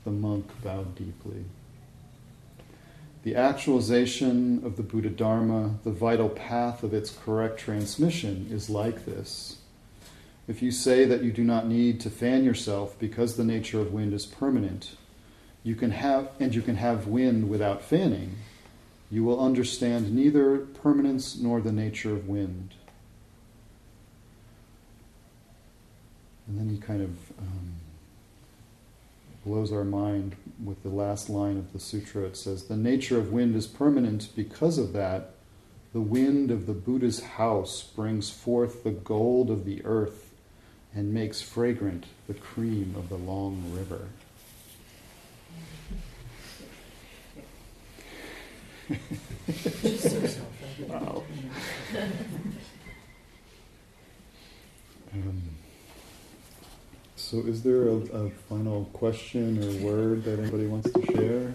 The 0.05 0.11
monk 0.11 0.51
bowed 0.63 0.95
deeply. 0.95 1.45
The 3.25 3.37
actualization 3.37 4.65
of 4.65 4.77
the 4.77 4.83
Buddha 4.83 5.11
Dharma, 5.11 5.77
the 5.85 5.91
vital 5.91 6.31
path 6.31 6.83
of 6.83 6.95
its 6.95 7.11
correct 7.11 7.59
transmission, 7.59 8.49
is 8.51 8.71
like 8.71 9.05
this. 9.05 9.59
If 10.47 10.61
you 10.61 10.71
say 10.71 11.07
that 11.07 11.23
you 11.23 11.33
do 11.33 11.43
not 11.43 11.67
need 11.67 12.01
to 12.01 12.11
fan 12.11 12.45
yourself 12.45 12.99
because 12.99 13.37
the 13.37 13.45
nature 13.45 13.81
of 13.81 13.93
wind 13.93 14.13
is 14.13 14.27
permanent, 14.27 14.97
you 15.63 15.75
can 15.75 15.91
have 15.91 16.31
and 16.39 16.55
you 16.55 16.61
can 16.61 16.77
have 16.77 17.07
wind 17.07 17.49
without 17.49 17.83
fanning, 17.83 18.37
you 19.11 19.25
will 19.25 19.41
understand 19.41 20.15
neither 20.15 20.59
permanence 20.59 21.39
nor 21.39 21.61
the 21.61 21.73
nature 21.73 22.13
of 22.13 22.29
wind. 22.29 22.75
And 26.47 26.59
then 26.59 26.69
he 26.69 26.79
kind 26.79 27.01
of 27.01 27.11
um, 27.39 27.75
blows 29.47 29.73
our 29.73 29.85
mind 29.85 30.37
with 30.63 30.83
the 30.83 30.91
last 30.91 31.31
line 31.31 31.57
of 31.57 31.73
the 31.73 31.79
sutra. 31.79 32.25
It 32.25 32.37
says, 32.37 32.65
The 32.65 32.77
nature 32.77 33.19
of 33.19 33.33
wind 33.33 33.57
is 33.57 33.67
permanent. 33.67 34.29
Because 34.37 34.77
of 34.77 34.93
that, 34.93 35.31
the 35.95 36.01
wind 36.01 36.51
of 36.51 36.67
the 36.67 36.75
Buddha's 36.75 37.23
house 37.23 37.83
brings 37.83 38.29
forth 38.29 38.85
the 38.85 38.91
gold 38.91 39.51
of 39.51 39.65
the 39.65 39.83
earth 39.87 40.24
and 40.95 41.13
makes 41.13 41.41
fragrant 41.41 42.07
the 42.27 42.35
cream 42.35 42.95
of 42.97 43.09
the 43.09 43.17
long 43.17 43.63
river. 43.75 44.09
wow. 50.89 51.23
Um, 55.13 55.43
so, 57.17 57.39
is 57.39 57.63
there 57.63 57.89
a, 57.89 57.95
a, 57.95 58.31
final 58.49 58.85
question 58.93 59.63
or 59.63 59.71
word 59.85 60.25
that 60.25 60.39
anybody 60.41 60.67
wants 60.67 60.91
to 60.93 61.07
share? 61.07 61.55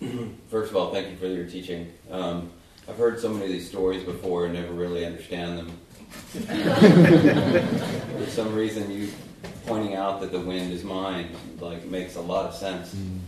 Yeah. 0.00 0.08
First 0.50 0.70
of 0.70 0.76
all, 0.76 0.92
thank 0.92 1.10
you 1.10 1.16
for 1.16 1.26
your 1.26 1.46
teaching. 1.46 1.92
Um, 2.10 2.50
I've 2.88 2.96
heard 2.96 3.18
so 3.20 3.28
many 3.28 3.46
of 3.46 3.50
these 3.50 3.68
stories 3.68 4.02
before 4.04 4.44
and 4.44 4.54
never 4.54 4.72
really 4.72 5.04
understand 5.06 5.58
them. 5.58 5.78
for 8.16 8.30
some 8.30 8.54
reason, 8.54 8.90
you 8.90 9.08
pointing 9.66 9.94
out 9.94 10.20
that 10.20 10.32
the 10.32 10.40
wind 10.40 10.72
is 10.72 10.84
mine 10.84 11.28
like 11.60 11.84
makes 11.86 12.16
a 12.16 12.20
lot 12.20 12.46
of 12.46 12.54
sense. 12.54 12.94
Mm. 12.94 13.18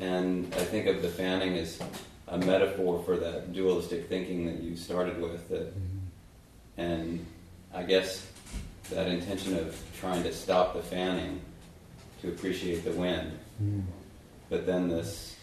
And 0.00 0.54
I 0.54 0.64
think 0.64 0.86
of 0.86 1.02
the 1.02 1.08
fanning 1.08 1.56
as 1.56 1.80
a 2.28 2.38
metaphor 2.38 3.02
for 3.04 3.16
that 3.16 3.52
dualistic 3.52 4.08
thinking 4.08 4.46
that 4.46 4.62
you 4.62 4.76
started 4.76 5.20
with. 5.20 5.48
That, 5.48 5.76
mm. 5.76 5.98
and 6.76 7.26
I 7.74 7.82
guess 7.82 8.26
that 8.90 9.08
intention 9.08 9.56
of 9.56 9.80
trying 9.98 10.22
to 10.24 10.32
stop 10.32 10.74
the 10.74 10.82
fanning 10.82 11.40
to 12.22 12.28
appreciate 12.28 12.84
the 12.84 12.92
wind. 12.92 13.38
Mm. 13.62 13.82
But 14.48 14.66
then 14.66 14.88
this 14.88 15.36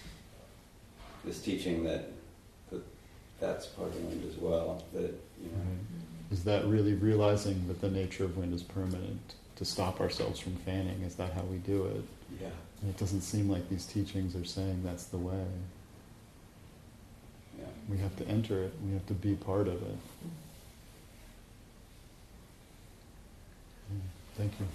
this 1.26 1.42
teaching 1.42 1.84
that, 1.84 2.10
that 2.72 2.82
that's 3.40 3.66
part 3.66 3.90
of 3.90 3.96
the 3.96 4.02
wind 4.02 4.30
as 4.30 4.38
well. 4.38 4.84
That 4.94 5.02
you 5.02 5.52
know. 5.52 5.58
Right. 5.58 6.07
Is 6.32 6.44
that 6.44 6.66
really 6.66 6.94
realizing 6.94 7.68
that 7.68 7.80
the 7.82 7.90
nature 7.90 8.26
of 8.26 8.38
wind 8.38 8.54
is 8.54 8.64
permanent? 8.64 9.36
To 9.56 9.66
stop 9.66 10.00
ourselves 10.02 10.40
from 10.40 10.56
fanning, 10.58 11.02
is 11.02 11.16
that 11.16 11.34
how 11.34 11.42
we 11.42 11.58
do 11.58 11.86
it? 11.86 12.04
Yeah. 12.40 12.50
And 12.82 12.92
it 12.92 12.98
doesn't 12.98 13.22
seem 13.22 13.50
like 13.50 13.68
these 13.70 13.86
teachings 13.86 14.36
are 14.36 14.46
saying 14.46 14.82
that's 14.84 15.06
the 15.06 15.18
way. 15.18 15.46
Yeah. 17.58 17.66
We 17.90 17.98
have 17.98 18.16
to 18.18 18.28
enter 18.28 18.64
it. 18.64 18.74
We 18.86 18.94
have 18.94 19.06
to 19.08 19.16
be 19.16 19.34
part 19.34 19.68
of 19.68 19.82
it. 19.82 19.98
Mm. 23.92 24.00
Thank 24.36 24.52
you. 24.60 24.68